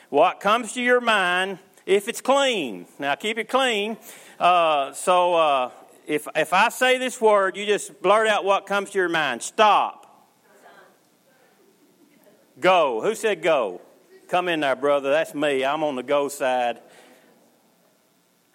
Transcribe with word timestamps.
What 0.10 0.42
comes 0.42 0.74
to 0.74 0.82
your 0.82 1.00
mind 1.00 1.60
if 1.86 2.08
it's 2.08 2.22
clean. 2.22 2.86
Now 3.00 3.16
keep 3.16 3.38
it 3.38 3.50
clean. 3.50 3.98
Uh, 4.40 4.94
so 4.94 5.36
uh, 5.36 5.72
if 6.08 6.28
if 6.36 6.54
I 6.54 6.70
say 6.70 6.98
this 6.98 7.20
word, 7.20 7.58
you 7.58 7.66
just 7.66 8.02
blurt 8.02 8.28
out 8.28 8.46
what 8.46 8.66
comes 8.66 8.92
to 8.92 9.00
your 9.00 9.10
mind. 9.10 9.42
Stop. 9.42 10.00
Go. 12.60 13.02
Who 13.02 13.16
said 13.16 13.42
go? 13.42 13.82
Come 14.28 14.48
in 14.48 14.62
there, 14.62 14.76
brother. 14.76 15.12
That's 15.12 15.34
me. 15.34 15.66
I'm 15.66 15.84
on 15.84 15.96
the 15.96 16.04
go 16.04 16.28
side. 16.28 16.80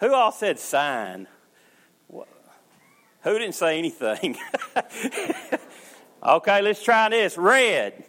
Who 0.00 0.14
all 0.14 0.32
said 0.32 0.58
sign? 0.58 1.26
Who 3.22 3.38
didn't 3.38 3.56
say 3.56 3.78
anything? 3.78 4.36
okay, 6.22 6.62
let's 6.62 6.82
try 6.82 7.08
this. 7.08 7.36
Red. 7.36 8.04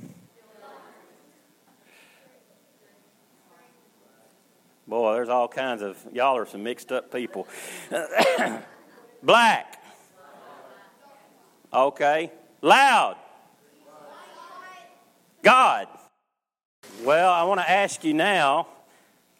Boy, 4.89 5.13
there's 5.13 5.29
all 5.29 5.47
kinds 5.47 5.83
of, 5.83 6.03
y'all 6.11 6.35
are 6.35 6.47
some 6.47 6.63
mixed 6.63 6.91
up 6.91 7.13
people. 7.13 7.47
Black. 9.23 9.83
Okay. 11.71 12.31
Loud. 12.63 13.15
God. 15.43 15.87
Well, 17.03 17.31
I 17.31 17.43
want 17.43 17.59
to 17.59 17.69
ask 17.69 18.03
you 18.03 18.15
now. 18.15 18.67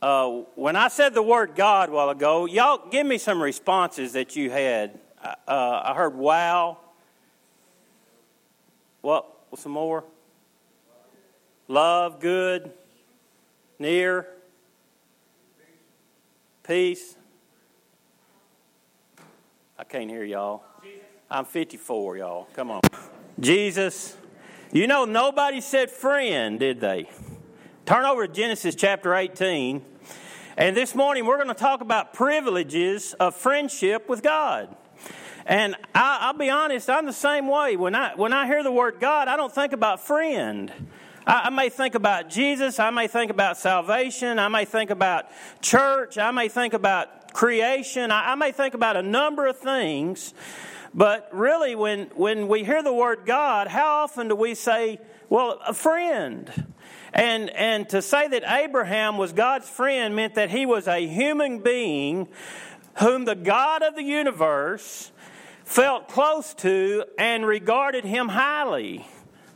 Uh, 0.04 0.44
when 0.54 0.76
I 0.76 0.88
said 0.88 1.16
the 1.16 1.24
word 1.24 1.56
God 1.56 1.90
a 1.90 1.94
while 1.94 2.12
ago, 2.12 2.46
y'all 2.46 2.88
give 2.92 3.08
me 3.08 3.18
some 3.18 3.42
responses 3.42 4.14
that 4.14 4.36
you 4.36 4.52
had. 4.52 5.00
Uh, 5.24 5.82
I 5.84 5.96
heard 5.96 6.16
wow. 6.16 6.78
What? 9.02 9.26
What's 9.50 9.64
some 9.64 9.72
more? 9.72 10.04
Love, 11.68 12.20
good, 12.20 12.72
near. 13.80 14.28
Peace. 16.70 17.16
I 19.76 19.84
can't 19.84 20.08
hear 20.08 20.24
y'all. 20.24 20.62
I'm 21.28 21.44
54, 21.44 22.18
y'all. 22.18 22.48
Come 22.54 22.70
on. 22.70 22.82
Jesus. 23.40 24.16
You 24.72 24.86
know, 24.86 25.06
nobody 25.06 25.62
said 25.62 25.90
friend, 25.90 26.60
did 26.60 26.80
they? 26.80 27.10
Turn 27.88 28.06
over 28.06 28.28
to 28.28 28.32
Genesis 28.32 28.76
chapter 28.76 29.16
18. 29.16 29.84
And 30.58 30.78
this 30.78 30.94
morning 30.94 31.26
we're 31.26 31.38
going 31.38 31.48
to 31.48 31.56
talk 31.56 31.82
about 31.82 32.14
privileges 32.14 33.16
of 33.16 33.34
friendship 33.34 34.08
with 34.08 34.22
God. 34.22 34.76
And 35.48 35.76
I, 35.96 36.30
will 36.32 36.38
be 36.38 36.52
honest, 36.52 36.88
I'm 36.88 37.08
the 37.08 37.14
same 37.14 37.48
way. 37.48 37.78
When 37.78 37.96
I, 37.96 38.14
when 38.14 38.32
I 38.32 38.46
hear 38.46 38.62
the 38.62 38.72
word 38.72 39.00
God, 39.00 39.28
I 39.28 39.38
don't 39.38 39.52
think 39.52 39.74
about 39.74 40.06
friend. 40.06 40.72
I, 41.26 41.42
I 41.46 41.50
may 41.50 41.70
think 41.70 41.96
about 41.96 42.30
Jesus. 42.30 42.80
I 42.80 42.90
may 42.90 43.08
think 43.08 43.32
about 43.32 43.58
salvation. 43.58 44.40
I 44.40 44.48
may 44.48 44.66
think 44.66 44.90
about 44.90 45.26
church. 45.62 46.18
I 46.18 46.32
may 46.32 46.50
think 46.50 46.74
about 46.74 47.34
creation. 47.34 48.12
I, 48.12 48.32
I 48.32 48.36
may 48.36 48.52
think 48.52 48.74
about 48.74 48.98
a 48.98 49.04
number 49.04 49.48
of 49.48 49.58
things. 49.58 50.34
But 50.94 51.30
really, 51.32 51.76
when, 51.76 52.08
when 52.16 52.48
we 52.48 52.64
hear 52.64 52.82
the 52.82 52.94
word 52.94 53.22
God, 53.26 53.68
how 53.68 54.04
often 54.04 54.28
do 54.28 54.36
we 54.36 54.56
say, 54.56 55.00
well, 55.30 55.60
a 55.66 55.74
friend? 55.74 56.68
And, 57.14 57.50
and 57.52 57.88
to 57.90 58.02
say 58.02 58.28
that 58.28 58.44
Abraham 58.46 59.18
was 59.18 59.34
God's 59.34 59.70
friend 59.70 60.16
meant 60.16 60.36
that 60.36 60.50
he 60.50 60.66
was 60.66 60.88
a 60.88 61.06
human 61.08 61.60
being 61.60 62.28
whom 63.00 63.26
the 63.26 63.36
God 63.36 63.82
of 63.82 63.96
the 63.96 64.04
universe 64.04 65.12
felt 65.64 66.08
close 66.08 66.54
to 66.56 67.06
and 67.18 67.46
regarded 67.46 68.04
him 68.04 68.28
highly. 68.30 69.08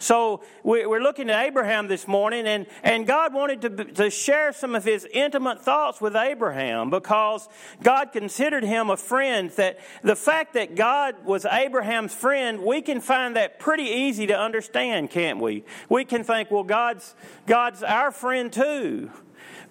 So 0.03 0.41
we're 0.63 1.01
looking 1.01 1.29
at 1.29 1.45
Abraham 1.45 1.87
this 1.87 2.09
morning, 2.09 2.45
and, 2.45 2.67
and 2.83 3.07
God 3.07 3.33
wanted 3.33 3.61
to, 3.61 3.85
to 3.85 4.09
share 4.09 4.51
some 4.51 4.75
of 4.75 4.83
his 4.83 5.07
intimate 5.13 5.61
thoughts 5.61 6.01
with 6.01 6.13
Abraham 6.13 6.89
because 6.89 7.47
God 7.81 8.11
considered 8.11 8.65
him 8.65 8.89
a 8.89 8.97
friend. 8.97 9.49
That 9.51 9.79
the 10.01 10.17
fact 10.17 10.55
that 10.55 10.75
God 10.75 11.23
was 11.23 11.45
Abraham's 11.45 12.13
friend, 12.13 12.63
we 12.63 12.81
can 12.81 12.99
find 12.99 13.37
that 13.37 13.59
pretty 13.59 13.83
easy 13.83 14.27
to 14.27 14.37
understand, 14.37 15.09
can't 15.09 15.39
we? 15.39 15.63
We 15.87 16.03
can 16.03 16.25
think, 16.25 16.51
well, 16.51 16.65
God's, 16.65 17.15
God's 17.47 17.81
our 17.81 18.11
friend 18.11 18.51
too. 18.51 19.09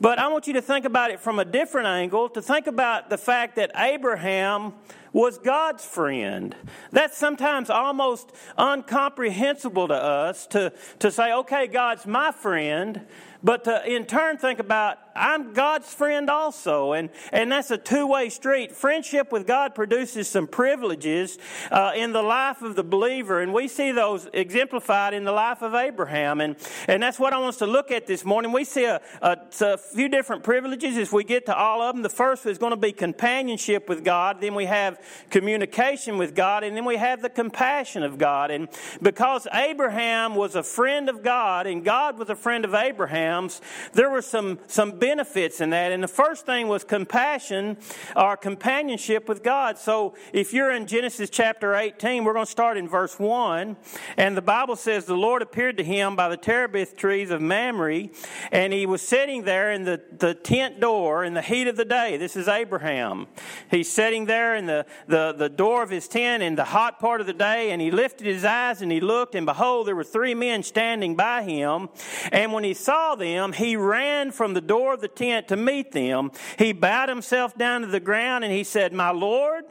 But 0.03 0.19
I 0.19 0.27
want 0.27 0.49
you 0.49 0.55
to 0.55 0.63
think 0.63 0.85
about 0.85 1.13
it 1.13 1.21
from 1.21 1.39
a 1.39 1.45
different 1.45 1.87
angle, 1.87 2.29
to 2.31 2.43
think 2.43 2.67
about 2.67 3.09
the 3.09 3.17
fact 3.17 3.55
that 3.55 3.71
Abraham 3.77 4.73
was 5.13 5.39
God's 5.39 5.85
friend. 5.85 6.57
That's 6.91 7.17
sometimes 7.17 7.71
almost 7.71 8.33
incomprehensible 8.59 9.87
to 9.87 9.95
us 9.95 10.49
to, 10.49 10.73
to 10.99 11.13
say, 11.13 11.33
okay, 11.33 11.69
God's 11.69 12.05
my 12.05 12.33
friend, 12.33 13.03
but 13.45 13.63
to 13.63 13.87
in 13.87 14.05
turn 14.05 14.39
think 14.39 14.59
about 14.59 14.99
I'm 15.15 15.53
God's 15.53 15.93
friend 15.93 16.31
also. 16.31 16.93
And, 16.93 17.11
and 17.33 17.53
that's 17.53 17.71
a 17.71 17.79
two 17.79 18.07
way 18.07 18.29
street. 18.29 18.73
Friendship 18.73 19.33
with 19.33 19.47
God 19.47 19.75
produces 19.75 20.29
some 20.29 20.47
privileges 20.47 21.39
uh, 21.71 21.93
in 21.95 22.13
the 22.13 22.23
life 22.23 22.63
of 22.63 22.77
the 22.77 22.83
believer. 22.83 23.41
And 23.41 23.53
we 23.53 23.69
see 23.69 23.93
those 23.93 24.29
exemplified 24.33 25.15
in 25.15 25.25
the 25.25 25.33
life 25.33 25.63
of 25.63 25.75
Abraham. 25.75 26.41
And, 26.41 26.57
and 26.89 27.03
that's 27.03 27.19
what 27.19 27.33
I 27.33 27.39
want 27.39 27.51
us 27.51 27.59
to 27.59 27.67
look 27.67 27.91
at 27.91 28.07
this 28.07 28.25
morning. 28.25 28.53
We 28.53 28.65
see 28.65 28.85
a, 28.85 29.01
a, 29.21 29.37
a 29.61 29.79
few 29.79 30.09
different 30.09 30.43
privileges 30.43 30.97
as 30.97 31.13
we 31.13 31.25
get 31.25 31.47
to 31.47 31.57
all 31.57 31.83
of 31.83 31.95
them. 31.95 32.03
The 32.03 32.09
first 32.09 32.47
is 32.47 32.59
going 32.59 32.71
to 32.71 32.77
be 32.77 32.93
companionship 32.93 33.89
with 33.89 34.05
God. 34.05 34.41
Then 34.41 34.55
we 34.55 34.67
have 34.67 35.01
communication 35.31 36.19
with 36.19 36.35
God. 36.35 36.65
And 36.65 36.77
then 36.77 36.85
we 36.85 36.97
have 36.97 37.23
the 37.23 37.31
compassion 37.31 38.03
of 38.03 38.19
God. 38.19 38.51
And 38.51 38.69
because 39.01 39.47
Abraham 39.53 40.35
was 40.35 40.55
a 40.55 40.63
friend 40.63 41.09
of 41.09 41.23
God 41.23 41.67
and 41.67 41.85
God 41.85 42.19
was 42.19 42.31
a 42.31 42.37
friend 42.37 42.65
of 42.65 42.75
Abraham's, 42.75 43.61
there 43.93 44.11
were 44.11 44.23
some, 44.23 44.59
some 44.67 44.99
benefits 45.03 45.61
in 45.61 45.71
that. 45.71 45.91
And 45.91 46.01
the 46.01 46.07
first 46.07 46.47
thing 46.47 46.69
was 46.69 46.85
compassion 46.85 47.77
or 48.15 48.37
companionship 48.37 49.29
with 49.29 49.43
God. 49.43 49.77
So 49.77 50.15
if 50.33 50.53
you're 50.53 50.71
in 50.71 50.87
Genesis 50.87 51.29
chapter 51.29 51.75
18, 51.75 52.23
we're 52.23 52.33
going 52.33 52.47
to 52.47 52.51
start 52.51 52.77
in 52.77 52.89
verse 52.89 53.19
1. 53.19 53.77
And 54.17 54.37
the 54.37 54.43
Bible 54.43 54.77
says, 54.77 55.05
The 55.05 55.17
Lord 55.17 55.43
appeared 55.43 55.77
to 55.79 55.83
him 55.83 56.15
by 56.15 56.29
the 56.29 56.37
terebinth 56.37 56.97
trees 56.97 57.33
of 57.33 57.43
Mamre, 57.43 58.11
and 58.53 58.73
he 58.73 58.87
was 58.87 59.03
sitting 59.03 59.43
there 59.43 59.73
in 59.73 59.83
the, 59.83 60.01
the 60.17 60.35
tent 60.35 60.79
door 60.79 61.25
in 61.25 61.35
the 61.35 61.43
heat 61.43 61.67
of 61.67 61.77
the 61.77 61.85
day. 61.85 62.17
This 62.17 62.37
is 62.37 62.47
Abraham. 62.47 63.27
He's 63.73 63.91
sitting 63.91 64.27
there 64.27 64.55
in 64.55 64.67
the, 64.67 64.87
the, 65.09 65.35
the 65.37 65.49
door 65.49 65.83
of 65.83 65.91
his 65.91 66.07
tent 66.07 66.45
in 66.45 66.55
the 66.55 66.67
hot 66.67 67.01
part 67.01 67.21
of 67.21 67.27
the 67.27 67.33
day, 67.33 67.73
and 67.73 67.83
he 67.83 67.91
lifted 67.91 68.29
his 68.29 68.45
eyes 68.45 68.81
and 68.81 68.93
he 68.93 69.01
looked, 69.01 69.35
and 69.35 69.47
behold, 69.47 69.89
there 69.89 69.97
were 69.97 70.05
three 70.05 70.37
men 70.37 70.63
standing 70.63 71.17
by 71.17 71.43
him. 71.43 71.89
And 72.31 72.53
when 72.53 72.63
he 72.63 72.75
saw 72.75 73.17
them, 73.17 73.53
he 73.53 73.75
ran 73.75 74.31
from 74.31 74.55
the 74.55 74.61
door 74.61 74.92
of 74.93 75.01
the 75.01 75.09
tent 75.09 75.49
to 75.49 75.57
meet 75.57 75.93
them. 75.93 76.31
He 76.59 76.73
bowed 76.73 77.09
himself 77.09 77.57
down 77.57 77.83
to 77.83 77.87
the 77.87 78.01
ground 78.01 78.45
and 78.45 78.53
he 78.53 78.65
said, 78.65 78.93
My 78.93 79.11
Lord, 79.11 79.65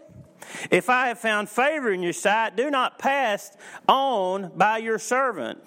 If 0.70 0.90
I 0.90 1.08
have 1.08 1.20
found 1.20 1.50
favor 1.50 1.92
in 1.92 2.02
your 2.02 2.14
sight, 2.14 2.56
do 2.56 2.70
not 2.70 3.00
pass 3.00 3.56
on 3.88 4.52
by 4.56 4.78
your 4.78 5.00
servant. 5.00 5.60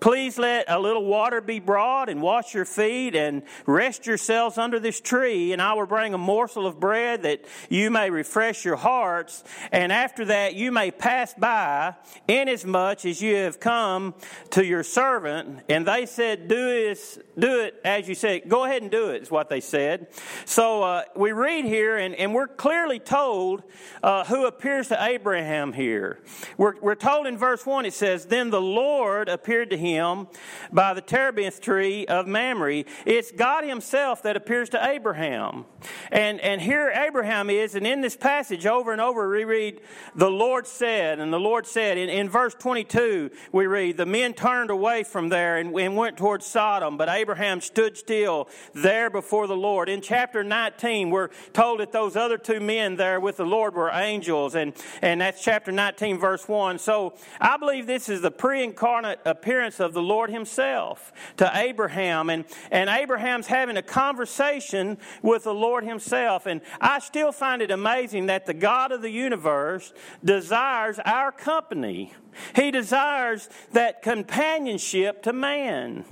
Please 0.00 0.36
let 0.36 0.64
a 0.68 0.80
little 0.80 1.04
water 1.04 1.40
be 1.40 1.60
brought 1.60 2.08
and 2.08 2.20
wash 2.20 2.54
your 2.54 2.64
feet 2.64 3.14
and 3.14 3.42
rest 3.66 4.04
yourselves 4.04 4.58
under 4.58 4.80
this 4.80 5.00
tree, 5.00 5.52
and 5.52 5.62
I 5.62 5.74
will 5.74 5.86
bring 5.86 6.12
a 6.12 6.18
morsel 6.18 6.66
of 6.66 6.80
bread 6.80 7.22
that 7.22 7.44
you 7.68 7.88
may 7.88 8.10
refresh 8.10 8.64
your 8.64 8.74
hearts, 8.74 9.44
and 9.70 9.92
after 9.92 10.24
that 10.24 10.54
you 10.54 10.72
may 10.72 10.90
pass 10.90 11.34
by, 11.34 11.94
inasmuch 12.26 13.04
as 13.04 13.22
you 13.22 13.36
have 13.36 13.60
come 13.60 14.14
to 14.50 14.64
your 14.64 14.82
servant. 14.82 15.60
And 15.68 15.86
they 15.86 16.06
said, 16.06 16.48
Do 16.48 16.56
this, 16.56 17.20
do 17.38 17.60
it 17.60 17.80
as 17.84 18.08
you 18.08 18.16
said. 18.16 18.48
Go 18.48 18.64
ahead 18.64 18.82
and 18.82 18.90
do 18.90 19.10
it, 19.10 19.22
is 19.22 19.30
what 19.30 19.48
they 19.48 19.60
said. 19.60 20.08
So 20.44 20.82
uh, 20.82 21.02
we 21.14 21.30
read 21.30 21.64
here, 21.64 21.96
and, 21.96 22.16
and 22.16 22.34
we're 22.34 22.48
clearly 22.48 22.98
told 22.98 23.62
uh, 24.02 24.11
Uh, 24.12 24.24
who 24.24 24.44
appears 24.44 24.88
to 24.88 25.02
Abraham 25.02 25.72
here. 25.72 26.18
We're, 26.58 26.78
we're 26.82 26.94
told 26.94 27.26
in 27.26 27.38
verse 27.38 27.64
1, 27.64 27.86
it 27.86 27.94
says, 27.94 28.26
Then 28.26 28.50
the 28.50 28.60
Lord 28.60 29.30
appeared 29.30 29.70
to 29.70 29.78
him 29.78 30.26
by 30.70 30.92
the 30.92 31.00
terebinth 31.00 31.62
tree 31.62 32.04
of 32.04 32.26
Mamre. 32.26 32.84
It's 33.06 33.32
God 33.32 33.64
Himself 33.64 34.22
that 34.24 34.36
appears 34.36 34.68
to 34.70 34.86
Abraham. 34.86 35.64
And, 36.10 36.42
and 36.42 36.60
here 36.60 36.92
Abraham 36.94 37.48
is, 37.48 37.74
and 37.74 37.86
in 37.86 38.02
this 38.02 38.14
passage, 38.14 38.66
over 38.66 38.92
and 38.92 39.00
over, 39.00 39.30
we 39.30 39.44
read, 39.44 39.80
The 40.14 40.30
Lord 40.30 40.66
said, 40.66 41.18
and 41.18 41.32
the 41.32 41.40
Lord 41.40 41.66
said. 41.66 41.96
In, 41.96 42.10
in 42.10 42.28
verse 42.28 42.52
22, 42.52 43.30
we 43.50 43.66
read, 43.66 43.96
The 43.96 44.04
men 44.04 44.34
turned 44.34 44.68
away 44.68 45.04
from 45.04 45.30
there 45.30 45.56
and, 45.56 45.74
and 45.74 45.96
went 45.96 46.18
towards 46.18 46.44
Sodom, 46.44 46.98
but 46.98 47.08
Abraham 47.08 47.62
stood 47.62 47.96
still 47.96 48.50
there 48.74 49.08
before 49.08 49.46
the 49.46 49.56
Lord. 49.56 49.88
In 49.88 50.02
chapter 50.02 50.44
19, 50.44 51.08
we're 51.08 51.30
told 51.54 51.80
that 51.80 51.92
those 51.92 52.14
other 52.14 52.36
two 52.36 52.60
men 52.60 52.96
there 52.96 53.18
with 53.18 53.38
the 53.38 53.46
Lord 53.46 53.74
were 53.74 54.01
angels, 54.02 54.54
and, 54.54 54.74
and 55.00 55.20
that's 55.20 55.42
chapter 55.42 55.72
19, 55.72 56.18
verse 56.18 56.46
1. 56.46 56.78
So 56.78 57.14
I 57.40 57.56
believe 57.56 57.86
this 57.86 58.08
is 58.08 58.20
the 58.20 58.30
pre 58.30 58.62
incarnate 58.62 59.20
appearance 59.24 59.80
of 59.80 59.94
the 59.94 60.02
Lord 60.02 60.30
Himself 60.30 61.12
to 61.38 61.50
Abraham, 61.54 62.28
and, 62.28 62.44
and 62.70 62.90
Abraham's 62.90 63.46
having 63.46 63.76
a 63.76 63.82
conversation 63.82 64.98
with 65.22 65.44
the 65.44 65.54
Lord 65.54 65.84
Himself. 65.84 66.46
And 66.46 66.60
I 66.80 66.98
still 66.98 67.32
find 67.32 67.62
it 67.62 67.70
amazing 67.70 68.26
that 68.26 68.46
the 68.46 68.54
God 68.54 68.92
of 68.92 69.02
the 69.02 69.10
universe 69.10 69.92
desires 70.24 70.98
our 71.04 71.32
company. 71.32 72.12
He 72.54 72.70
desires 72.70 73.48
that 73.72 74.02
companionship 74.02 75.22
to 75.22 75.32
man. 75.32 76.04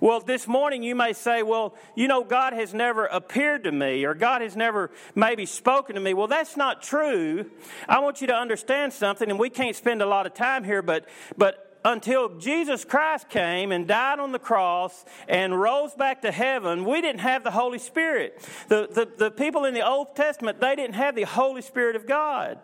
Well, 0.00 0.20
this 0.20 0.46
morning 0.46 0.82
you 0.82 0.94
may 0.94 1.12
say, 1.12 1.42
well, 1.42 1.74
you 1.94 2.08
know, 2.08 2.24
God 2.24 2.52
has 2.52 2.74
never 2.74 3.06
appeared 3.06 3.64
to 3.64 3.72
me 3.72 4.04
or 4.04 4.14
God 4.14 4.42
has 4.42 4.56
never 4.56 4.90
maybe 5.14 5.46
spoken 5.46 5.94
to 5.94 6.00
me. 6.00 6.14
Well, 6.14 6.28
that's 6.28 6.56
not 6.56 6.82
true. 6.82 7.50
I 7.88 8.00
want 8.00 8.20
you 8.20 8.26
to 8.28 8.34
understand 8.34 8.92
something, 8.92 9.30
and 9.30 9.38
we 9.38 9.50
can't 9.50 9.76
spend 9.76 10.02
a 10.02 10.06
lot 10.06 10.26
of 10.26 10.34
time 10.34 10.64
here, 10.64 10.82
but, 10.82 11.06
but 11.36 11.64
until 11.84 12.38
Jesus 12.38 12.84
Christ 12.84 13.28
came 13.28 13.70
and 13.70 13.86
died 13.86 14.18
on 14.18 14.32
the 14.32 14.38
cross 14.38 15.04
and 15.28 15.60
rose 15.60 15.94
back 15.94 16.22
to 16.22 16.32
heaven, 16.32 16.84
we 16.84 17.02
didn't 17.02 17.20
have 17.20 17.44
the 17.44 17.50
Holy 17.50 17.78
Spirit. 17.78 18.40
The, 18.68 18.88
the, 18.90 19.08
the, 19.24 19.30
people 19.30 19.66
in 19.66 19.74
the 19.74 19.86
Old 19.86 20.16
Testament, 20.16 20.60
they 20.60 20.74
didn't 20.76 20.94
have 20.94 21.14
the 21.14 21.24
Holy 21.24 21.60
Spirit 21.60 21.94
of 21.94 22.06
God. 22.06 22.58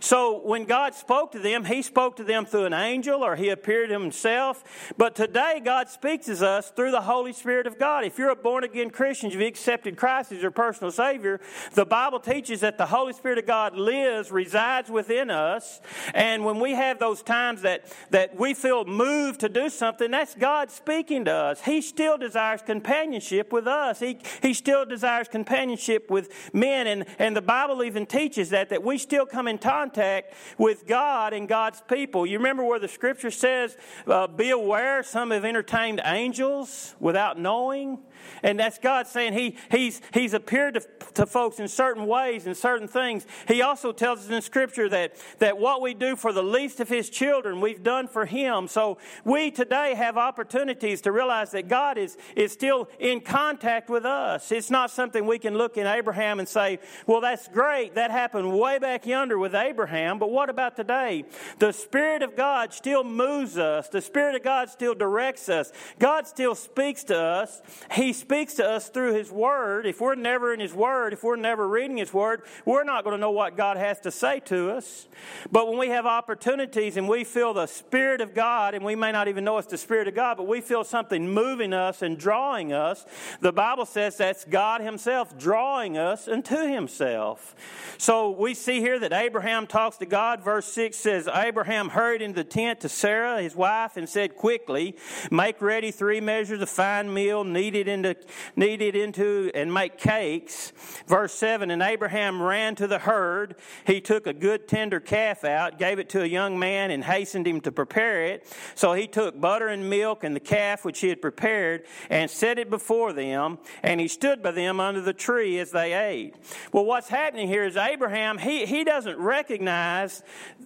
So 0.00 0.40
when 0.40 0.64
God 0.64 0.94
spoke 0.94 1.32
to 1.32 1.38
them, 1.38 1.64
He 1.64 1.82
spoke 1.82 2.16
to 2.16 2.24
them 2.24 2.46
through 2.46 2.66
an 2.66 2.72
angel 2.72 3.24
or 3.24 3.36
He 3.36 3.48
appeared 3.48 3.90
Himself. 3.90 4.64
But 4.96 5.14
today, 5.14 5.60
God 5.64 5.88
speaks 5.88 6.26
to 6.26 6.46
us 6.46 6.70
through 6.70 6.90
the 6.90 7.02
Holy 7.02 7.32
Spirit 7.32 7.66
of 7.66 7.78
God. 7.78 8.04
If 8.04 8.18
you're 8.18 8.30
a 8.30 8.36
born 8.36 8.64
again 8.64 8.90
Christian, 8.90 9.30
you've 9.30 9.40
accepted 9.40 9.96
Christ 9.96 10.32
as 10.32 10.42
your 10.42 10.50
personal 10.50 10.90
Savior, 10.90 11.40
the 11.72 11.86
Bible 11.86 12.20
teaches 12.20 12.60
that 12.60 12.78
the 12.78 12.86
Holy 12.86 13.12
Spirit 13.12 13.38
of 13.38 13.46
God 13.46 13.76
lives, 13.76 14.30
resides 14.30 14.90
within 14.90 15.30
us. 15.30 15.80
And 16.14 16.44
when 16.44 16.60
we 16.60 16.72
have 16.72 16.98
those 16.98 17.22
times 17.22 17.62
that, 17.62 17.92
that 18.10 18.38
we 18.38 18.54
feel 18.54 18.84
moved 18.84 19.40
to 19.40 19.48
do 19.48 19.68
something, 19.68 20.10
that's 20.10 20.34
God 20.34 20.70
speaking 20.70 21.24
to 21.26 21.32
us. 21.32 21.62
He 21.62 21.80
still 21.80 22.16
desires 22.16 22.62
companionship 22.62 23.52
with 23.52 23.66
us. 23.66 24.00
He, 24.00 24.18
he 24.42 24.54
still 24.54 24.84
desires 24.84 25.28
companionship 25.28 26.10
with 26.10 26.30
men. 26.52 26.86
And, 26.86 27.04
and 27.18 27.36
the 27.36 27.42
Bible 27.42 27.82
even 27.82 28.06
teaches 28.06 28.50
that, 28.50 28.70
that 28.70 28.82
we 28.82 28.98
still 28.98 29.26
come 29.26 29.48
in 29.48 29.58
contact 29.64 30.34
with 30.58 30.86
God 30.86 31.32
and 31.32 31.48
God's 31.48 31.82
people. 31.88 32.26
You 32.26 32.36
remember 32.36 32.62
where 32.64 32.78
the 32.78 32.88
scripture 32.88 33.30
says, 33.30 33.76
uh, 34.06 34.26
Be 34.26 34.50
aware, 34.50 35.02
some 35.02 35.30
have 35.30 35.44
entertained 35.44 36.02
angels 36.04 36.94
without 37.00 37.38
knowing? 37.38 37.98
And 38.42 38.58
that's 38.58 38.78
God 38.78 39.06
saying 39.06 39.32
he, 39.32 39.56
he's, 39.70 40.00
he's 40.12 40.34
appeared 40.34 40.74
to, 40.74 40.80
to 41.14 41.26
folks 41.26 41.58
in 41.58 41.68
certain 41.68 42.06
ways 42.06 42.46
and 42.46 42.56
certain 42.56 42.88
things. 42.88 43.26
He 43.48 43.62
also 43.62 43.92
tells 43.92 44.20
us 44.20 44.30
in 44.30 44.42
Scripture 44.42 44.88
that, 44.88 45.16
that 45.38 45.58
what 45.58 45.80
we 45.80 45.94
do 45.94 46.16
for 46.16 46.32
the 46.32 46.42
least 46.42 46.80
of 46.80 46.88
His 46.88 47.10
children, 47.10 47.60
we've 47.60 47.82
done 47.82 48.08
for 48.08 48.26
Him. 48.26 48.68
So 48.68 48.98
we 49.24 49.50
today 49.50 49.94
have 49.94 50.16
opportunities 50.16 51.00
to 51.02 51.12
realize 51.12 51.52
that 51.52 51.68
God 51.68 51.98
is, 51.98 52.16
is 52.36 52.52
still 52.52 52.88
in 52.98 53.20
contact 53.20 53.88
with 53.88 54.04
us. 54.04 54.52
It's 54.52 54.70
not 54.70 54.90
something 54.90 55.26
we 55.26 55.38
can 55.38 55.56
look 55.56 55.76
in 55.76 55.86
Abraham 55.86 56.38
and 56.38 56.48
say, 56.48 56.78
well, 57.06 57.20
that's 57.20 57.48
great. 57.48 57.94
That 57.94 58.10
happened 58.10 58.58
way 58.58 58.78
back 58.78 59.06
yonder 59.06 59.38
with 59.44 59.54
Abraham. 59.54 60.18
But 60.18 60.30
what 60.30 60.48
about 60.48 60.74
today? 60.74 61.26
The 61.58 61.70
Spirit 61.72 62.22
of 62.22 62.34
God 62.34 62.72
still 62.72 63.04
moves 63.04 63.58
us, 63.58 63.88
the 63.88 64.00
Spirit 64.00 64.34
of 64.34 64.42
God 64.42 64.70
still 64.70 64.94
directs 64.94 65.50
us. 65.50 65.70
God 65.98 66.26
still 66.26 66.54
speaks 66.54 67.04
to 67.04 67.18
us. 67.18 67.60
He 67.92 68.14
speaks 68.14 68.54
to 68.54 68.66
us 68.66 68.88
through 68.88 69.12
His 69.12 69.30
Word. 69.30 69.84
If 69.84 70.00
we're 70.00 70.14
never 70.14 70.54
in 70.54 70.60
His 70.60 70.72
Word, 70.72 71.12
if 71.12 71.22
we're 71.22 71.36
never 71.36 71.68
reading 71.68 71.98
His 71.98 72.14
Word, 72.14 72.44
we're 72.64 72.84
not 72.84 73.04
going 73.04 73.14
to 73.14 73.20
know 73.20 73.32
what 73.32 73.54
God 73.54 73.76
has 73.76 74.00
to 74.00 74.10
say 74.10 74.40
to 74.46 74.70
us. 74.70 75.08
But 75.52 75.68
when 75.68 75.78
we 75.78 75.88
have 75.88 76.06
opportunities 76.06 76.96
and 76.96 77.06
we 77.06 77.22
feel 77.22 77.52
the 77.52 77.66
Spirit 77.66 78.22
of 78.22 78.34
God, 78.34 78.74
and 78.74 78.82
we 78.82 78.96
may 78.96 79.12
not 79.12 79.28
even 79.28 79.44
know 79.44 79.58
it's 79.58 79.66
the 79.66 79.76
Spirit 79.76 80.08
of 80.08 80.14
God, 80.14 80.38
but 80.38 80.46
we 80.46 80.62
feel 80.62 80.84
something 80.84 81.28
moving 81.28 81.74
us 81.74 82.00
and 82.00 82.16
drawing 82.16 82.72
us, 82.72 83.04
the 83.42 83.52
Bible 83.52 83.84
says 83.84 84.16
that's 84.16 84.46
God 84.46 84.80
Himself 84.80 85.36
drawing 85.36 85.98
us 85.98 86.28
unto 86.28 86.56
Himself. 86.66 87.54
So 87.98 88.30
we 88.30 88.54
see 88.54 88.80
here 88.80 88.98
that 89.00 89.12
Abraham 89.12 89.33
talks 89.40 89.96
to 89.98 90.06
God. 90.06 90.42
Verse 90.42 90.66
6 90.66 90.96
says, 90.96 91.28
Abraham 91.32 91.88
hurried 91.88 92.22
into 92.22 92.36
the 92.36 92.44
tent 92.44 92.80
to 92.80 92.88
Sarah, 92.88 93.42
his 93.42 93.56
wife, 93.56 93.96
and 93.96 94.08
said, 94.08 94.36
Quickly, 94.36 94.96
make 95.30 95.60
ready 95.60 95.90
three 95.90 96.20
measures 96.20 96.60
of 96.60 96.68
fine 96.68 97.12
meal, 97.12 97.44
knead 97.44 97.74
it 97.74 97.88
into 97.88 98.16
knead 98.56 98.82
it 98.82 98.96
into 98.96 99.50
and 99.54 99.72
make 99.72 99.98
cakes. 99.98 100.72
Verse 101.06 101.34
7 101.34 101.70
And 101.70 101.82
Abraham 101.82 102.40
ran 102.40 102.74
to 102.76 102.86
the 102.86 102.98
herd. 102.98 103.56
He 103.86 104.00
took 104.00 104.26
a 104.26 104.32
good 104.32 104.68
tender 104.68 105.00
calf 105.00 105.44
out, 105.44 105.78
gave 105.78 105.98
it 105.98 106.08
to 106.10 106.22
a 106.22 106.26
young 106.26 106.58
man, 106.58 106.90
and 106.90 107.04
hastened 107.04 107.46
him 107.46 107.60
to 107.62 107.72
prepare 107.72 108.24
it. 108.24 108.46
So 108.74 108.92
he 108.92 109.06
took 109.06 109.40
butter 109.40 109.68
and 109.68 109.88
milk 109.90 110.24
and 110.24 110.34
the 110.34 110.40
calf 110.40 110.84
which 110.84 111.00
he 111.00 111.08
had 111.08 111.20
prepared 111.20 111.84
and 112.10 112.30
set 112.30 112.58
it 112.58 112.70
before 112.70 113.12
them, 113.12 113.58
and 113.82 114.00
he 114.00 114.08
stood 114.08 114.42
by 114.42 114.52
them 114.52 114.80
under 114.80 115.00
the 115.00 115.12
tree 115.12 115.58
as 115.58 115.70
they 115.70 115.92
ate. 115.92 116.34
Well, 116.72 116.84
what's 116.84 117.08
happening 117.08 117.48
here 117.48 117.64
is 117.64 117.76
Abraham, 117.76 118.38
he, 118.38 118.66
he 118.66 118.84
doesn't 118.84 119.18
recognize 119.24 120.22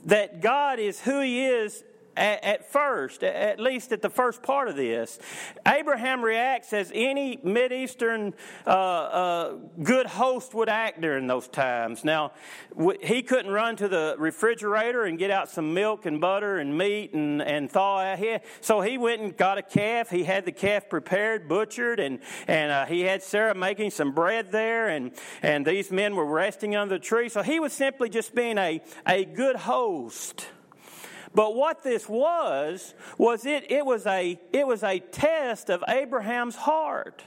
that 0.07 0.41
God 0.41 0.79
is 0.79 1.01
who 1.01 1.21
he 1.21 1.47
is 1.47 1.85
at, 2.19 2.45
at 2.45 2.71
first, 2.71 3.23
at 3.23 3.61
least 3.61 3.93
at 3.93 4.03
the 4.03 4.11
first 4.11 4.43
part 4.43 4.69
of 4.69 4.77
this. 4.77 5.19
Abraham 5.67 6.23
reacts 6.23 6.73
as 6.73 6.91
any 6.95 7.39
Mideastern 7.39 8.35
uh, 8.67 8.71
uh, 8.71 9.53
good 9.83 10.07
host 10.07 10.55
would 10.55 10.69
act 10.69 11.01
during 11.01 11.27
those 11.27 11.49
times. 11.49 12.05
Now, 12.05 12.33
he 13.01 13.23
couldn't 13.23 13.53
run 13.53 13.77
to 13.77 13.89
the 13.89 14.17
refrigerator 14.19 15.05
and 15.05 15.19
get 15.19 15.31
out 15.31 15.49
some 15.49 15.73
milk 15.73 16.07
and 16.07 16.21
butter 16.21 16.59
and 16.59 16.77
meat 16.77 17.15
and, 17.15 17.41
and 17.41 17.71
thaw 17.71 18.01
out 18.01 18.19
here. 18.19 18.41
So 18.61 18.81
he 18.81 18.99
went 18.99 19.23
and 19.23 19.37
got 19.37 19.59
a 19.59 19.63
calf. 19.63 20.11
He 20.11 20.25
had 20.25 20.45
the 20.45 20.53
calf 20.53 20.89
prepared, 20.89 21.49
butchered, 21.49 22.01
and, 22.01 22.19
and 22.47 22.73
uh, 22.73 22.87
he 22.87 23.03
had 23.03 23.23
Sarah 23.23 23.55
making 23.55 23.91
some 23.91 24.13
bread 24.13 24.51
there, 24.51 24.89
and, 24.89 25.13
and 25.43 25.65
these 25.65 25.91
men 25.91 26.17
were 26.17 26.27
resting 26.27 26.75
under 26.75 26.97
the 26.97 26.99
tree. 26.99 27.29
So 27.29 27.43
he 27.43 27.61
was 27.61 27.73
simply 27.73 28.09
just 28.09 28.35
being 28.35 28.59
a, 28.59 28.81
a 29.07 29.25
good 29.25 29.57
host. 29.57 30.47
But 31.35 31.55
what 31.55 31.83
this 31.83 32.09
was, 32.09 32.95
was 33.17 33.47
it, 33.47 33.71
it, 33.71 33.85
was 33.85 34.07
a, 34.07 34.39
it 34.53 34.67
was 34.67 34.83
a 34.83 34.99
test 34.99 35.71
of 35.71 35.83
Abraham's 35.89 36.57
heart. 36.57 37.23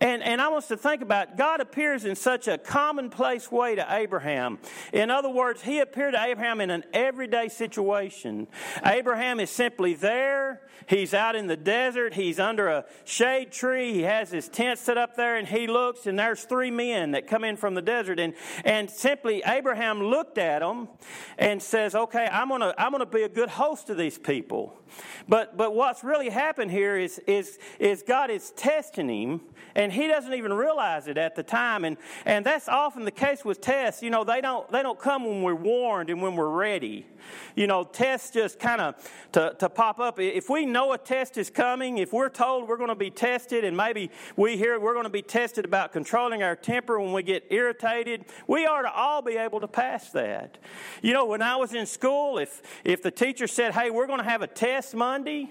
And, 0.00 0.22
and 0.22 0.40
I 0.40 0.48
want 0.48 0.64
us 0.64 0.68
to 0.68 0.76
think 0.78 1.02
about 1.02 1.36
God 1.36 1.60
appears 1.60 2.06
in 2.06 2.16
such 2.16 2.48
a 2.48 2.56
commonplace 2.56 3.52
way 3.52 3.74
to 3.74 3.86
Abraham. 3.88 4.58
In 4.92 5.10
other 5.10 5.28
words, 5.28 5.62
he 5.62 5.80
appeared 5.80 6.14
to 6.14 6.22
Abraham 6.22 6.60
in 6.62 6.70
an 6.70 6.84
everyday 6.94 7.48
situation. 7.48 8.48
Abraham 8.84 9.40
is 9.40 9.50
simply 9.50 9.92
there. 9.92 10.62
He's 10.86 11.12
out 11.12 11.36
in 11.36 11.48
the 11.48 11.56
desert. 11.56 12.14
He's 12.14 12.40
under 12.40 12.68
a 12.68 12.86
shade 13.04 13.52
tree. 13.52 13.92
He 13.92 14.02
has 14.02 14.30
his 14.30 14.48
tent 14.48 14.78
set 14.78 14.96
up 14.96 15.16
there 15.16 15.36
and 15.36 15.46
he 15.46 15.66
looks 15.66 16.06
and 16.06 16.18
there's 16.18 16.44
three 16.44 16.70
men 16.70 17.10
that 17.10 17.26
come 17.26 17.44
in 17.44 17.56
from 17.56 17.74
the 17.74 17.82
desert. 17.82 18.18
And, 18.18 18.32
and 18.64 18.90
simply 18.90 19.42
Abraham 19.46 20.02
looked 20.02 20.38
at 20.38 20.60
them 20.60 20.88
and 21.36 21.60
says, 21.60 21.94
okay, 21.94 22.26
I'm 22.32 22.48
going 22.48 22.62
to 22.62 22.74
I'm 22.80 22.90
going 22.92 23.00
to 23.00 23.06
be 23.06 23.22
a 23.22 23.28
good 23.28 23.50
host 23.50 23.88
to 23.88 23.94
these 23.94 24.18
people. 24.18 24.79
But, 25.28 25.56
but 25.56 25.74
what's 25.74 26.02
really 26.04 26.30
happened 26.30 26.70
here 26.70 26.96
is, 26.96 27.18
is, 27.26 27.58
is 27.78 28.02
God 28.02 28.30
is 28.30 28.50
testing 28.52 29.08
him 29.08 29.40
and 29.74 29.92
he 29.92 30.08
doesn't 30.08 30.34
even 30.34 30.52
realize 30.52 31.06
it 31.06 31.18
at 31.18 31.34
the 31.36 31.42
time. 31.42 31.84
And, 31.84 31.96
and 32.24 32.44
that's 32.44 32.68
often 32.68 33.04
the 33.04 33.10
case 33.10 33.44
with 33.44 33.60
tests. 33.60 34.02
You 34.02 34.10
know, 34.10 34.24
they 34.24 34.40
don't, 34.40 34.70
they 34.72 34.82
don't 34.82 34.98
come 34.98 35.24
when 35.24 35.42
we're 35.42 35.54
warned 35.54 36.10
and 36.10 36.20
when 36.20 36.34
we're 36.34 36.48
ready. 36.48 37.06
You 37.54 37.66
know, 37.66 37.84
tests 37.84 38.30
just 38.30 38.58
kind 38.58 38.80
of 38.80 38.94
to, 39.32 39.54
to 39.58 39.68
pop 39.68 40.00
up. 40.00 40.18
If 40.18 40.48
we 40.48 40.66
know 40.66 40.92
a 40.92 40.98
test 40.98 41.36
is 41.36 41.50
coming, 41.50 41.98
if 41.98 42.12
we're 42.12 42.30
told 42.30 42.68
we're 42.68 42.78
going 42.78 42.88
to 42.88 42.94
be 42.94 43.10
tested, 43.10 43.64
and 43.64 43.76
maybe 43.76 44.10
we 44.36 44.56
hear 44.56 44.80
we're 44.80 44.94
going 44.94 45.04
to 45.04 45.10
be 45.10 45.22
tested 45.22 45.64
about 45.64 45.92
controlling 45.92 46.42
our 46.42 46.56
temper 46.56 46.98
when 46.98 47.12
we 47.12 47.22
get 47.22 47.44
irritated, 47.50 48.24
we 48.46 48.66
ought 48.66 48.82
to 48.82 48.92
all 48.92 49.22
be 49.22 49.36
able 49.36 49.60
to 49.60 49.68
pass 49.68 50.10
that. 50.10 50.58
You 51.02 51.12
know, 51.12 51.26
when 51.26 51.42
I 51.42 51.56
was 51.56 51.74
in 51.74 51.86
school, 51.86 52.38
if, 52.38 52.62
if 52.84 53.02
the 53.02 53.10
teacher 53.10 53.46
said, 53.46 53.72
hey, 53.74 53.90
we're 53.90 54.06
going 54.06 54.18
to 54.18 54.28
have 54.28 54.42
a 54.42 54.46
test 54.46 54.79
Monday, 54.94 55.50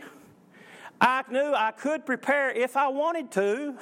I 1.00 1.24
knew 1.30 1.54
I 1.54 1.72
could 1.72 2.06
prepare 2.06 2.52
if 2.52 2.76
I 2.76 2.88
wanted 2.90 3.32
to. 3.32 3.76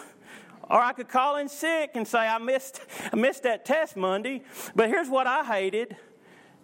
Or 0.69 0.81
I 0.81 0.91
could 0.91 1.07
call 1.07 1.37
in 1.37 1.47
sick 1.47 1.91
and 1.95 2.05
say, 2.05 2.19
I 2.19 2.37
missed, 2.39 2.81
I 3.13 3.15
missed 3.15 3.43
that 3.43 3.63
test 3.63 3.95
Monday. 3.95 4.43
But 4.75 4.89
here's 4.89 5.07
what 5.07 5.25
I 5.25 5.45
hated 5.45 5.95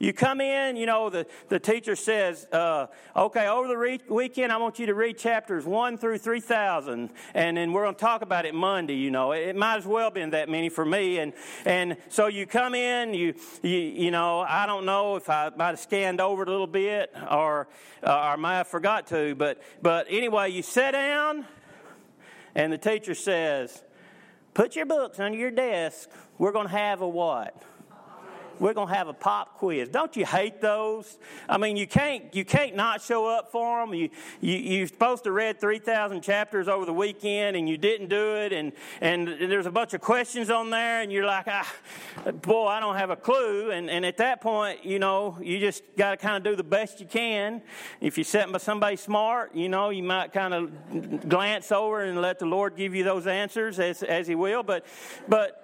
you 0.04 0.12
come 0.12 0.42
in, 0.42 0.76
you 0.76 0.86
know, 0.86 1.10
the, 1.10 1.26
the 1.48 1.62
teacher 1.62 1.96
says, 1.96 2.46
uh, 2.52 2.88
okay, 3.16 3.48
over 3.48 3.70
the 3.70 3.78
re- 3.78 4.02
weekend, 4.10 4.52
I 4.52 4.58
want 4.58 4.78
you 4.78 4.88
to 4.88 4.94
read 4.94 5.18
chapters 5.18 5.66
1 5.66 5.98
through 5.98 6.18
3,000, 6.18 7.10
and 7.34 7.56
then 7.56 7.72
we're 7.72 7.84
going 7.84 7.96
to 7.96 8.02
talk 8.02 8.22
about 8.22 8.46
it 8.46 8.54
Monday, 8.54 8.96
you 8.96 9.12
know. 9.12 9.32
It, 9.32 9.48
it 9.48 9.56
might 9.56 9.78
as 9.78 9.86
well 9.86 10.12
been 10.12 10.32
that 10.32 10.50
many 10.50 10.68
for 10.68 10.84
me. 10.84 11.20
And, 11.20 11.32
and 11.64 11.96
so 12.10 12.28
you 12.28 12.46
come 12.46 12.76
in, 12.76 13.14
you, 13.14 13.34
you, 13.62 13.78
you 13.78 14.12
know, 14.12 14.42
I 14.42 14.66
don't 14.66 14.86
know 14.86 15.16
if 15.16 15.30
I 15.30 15.52
might 15.56 15.68
have 15.68 15.80
scanned 15.80 16.20
over 16.20 16.44
it 16.44 16.50
a 16.50 16.52
little 16.52 16.68
bit 16.68 17.16
or, 17.32 17.70
uh, 18.06 18.10
or 18.10 18.14
I 18.14 18.36
might 18.36 18.58
have 18.58 18.68
forgot 18.68 19.08
to, 19.08 19.36
but, 19.36 19.62
but 19.82 20.08
anyway, 20.10 20.52
you 20.52 20.64
sit 20.64 20.92
down, 20.92 21.46
and 22.56 22.74
the 22.74 22.78
teacher 22.78 23.16
says, 23.16 23.82
put 24.54 24.76
your 24.76 24.86
books 24.86 25.18
under 25.22 25.38
your 25.38 25.52
desk. 25.52 26.10
We're 26.38 26.52
going 26.52 26.68
to 26.68 26.74
have 26.74 27.00
a 27.00 27.08
what? 27.08 27.56
We're 28.60 28.74
going 28.74 28.88
to 28.88 28.94
have 28.94 29.08
a 29.08 29.14
pop 29.14 29.58
quiz. 29.58 29.90
Don't 29.90 30.16
you 30.16 30.26
hate 30.26 30.62
those? 30.62 31.18
I 31.50 31.58
mean, 31.58 31.78
you 31.78 31.88
can't 31.88 32.34
you 32.36 32.46
can't 32.46 32.76
not 32.76 33.02
show 33.02 33.28
up 33.28 33.52
for 33.52 33.86
them. 33.86 33.94
You, 33.94 34.10
you 34.42 34.56
you're 34.56 34.88
supposed 34.88 35.24
to 35.26 35.32
read 35.32 35.60
three 35.60 35.80
thousand 35.80 36.22
chapters 36.22 36.68
over 36.68 36.86
the 36.86 36.94
weekend, 36.94 37.56
and 37.56 37.68
you 37.68 37.78
didn't 37.78 38.10
do 38.10 38.36
it, 38.38 38.54
and 38.54 38.72
and 39.02 39.28
there's 39.28 39.66
a 39.66 39.72
bunch 39.72 39.94
of 39.94 40.02
questions 40.02 40.50
on 40.50 40.70
there, 40.70 41.02
and 41.02 41.12
you're 41.12 41.26
like, 41.26 41.48
ah, 41.48 41.74
boy, 42.42 42.68
I 42.68 42.80
don't 42.80 42.96
have 42.96 43.10
a 43.10 43.16
clue. 43.16 43.72
And 43.72 43.90
and 43.90 44.06
at 44.06 44.18
that 44.18 44.42
point, 44.42 44.86
you 44.86 45.00
know, 45.00 45.38
you 45.42 45.60
just 45.60 45.84
got 45.98 46.12
to 46.12 46.18
kind 46.18 46.38
of 46.38 46.44
do 46.44 46.56
the 46.56 46.64
best 46.64 47.00
you 47.00 47.06
can. 47.06 47.62
If 48.02 48.18
you're 48.18 48.26
sitting 48.26 48.52
by 48.52 48.60
somebody 48.60 48.96
smart, 48.96 49.56
you 49.56 49.70
know, 49.70 49.90
you 49.90 50.04
might 50.04 50.34
kind 50.34 50.54
of 50.54 51.30
glance 51.30 51.72
over 51.72 52.02
and 52.02 52.22
let 52.22 52.40
the 52.40 52.46
Lord 52.46 52.76
give 52.76 52.96
you 52.96 53.04
those 53.04 53.28
answers 53.28 53.80
as 53.80 54.04
as 54.04 54.28
He 54.28 54.36
will. 54.36 54.64
But 54.64 54.86
but 55.28 55.63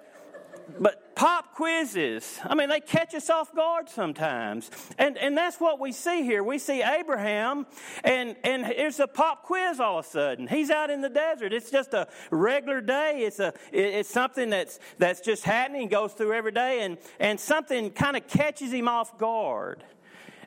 but 0.78 1.16
pop 1.16 1.54
quizzes, 1.54 2.38
I 2.44 2.54
mean, 2.54 2.68
they 2.68 2.80
catch 2.80 3.14
us 3.14 3.28
off 3.28 3.54
guard 3.54 3.88
sometimes. 3.88 4.70
And, 4.98 5.18
and 5.18 5.36
that's 5.36 5.60
what 5.60 5.80
we 5.80 5.92
see 5.92 6.22
here. 6.22 6.42
We 6.42 6.58
see 6.58 6.82
Abraham, 6.82 7.66
and, 8.04 8.36
and 8.44 8.66
it's 8.66 8.98
a 8.98 9.06
pop 9.06 9.44
quiz 9.44 9.80
all 9.80 9.98
of 9.98 10.06
a 10.06 10.08
sudden. 10.08 10.46
He's 10.46 10.70
out 10.70 10.90
in 10.90 11.00
the 11.00 11.08
desert. 11.08 11.52
It's 11.52 11.70
just 11.70 11.94
a 11.94 12.08
regular 12.30 12.80
day. 12.80 13.24
It's, 13.26 13.40
a, 13.40 13.52
it's 13.72 14.10
something 14.10 14.50
that's, 14.50 14.78
that's 14.98 15.20
just 15.20 15.44
happening, 15.44 15.88
goes 15.88 16.12
through 16.12 16.32
every 16.32 16.52
day, 16.52 16.82
and, 16.82 16.98
and 17.18 17.38
something 17.38 17.90
kind 17.90 18.16
of 18.16 18.26
catches 18.26 18.72
him 18.72 18.88
off 18.88 19.18
guard. 19.18 19.84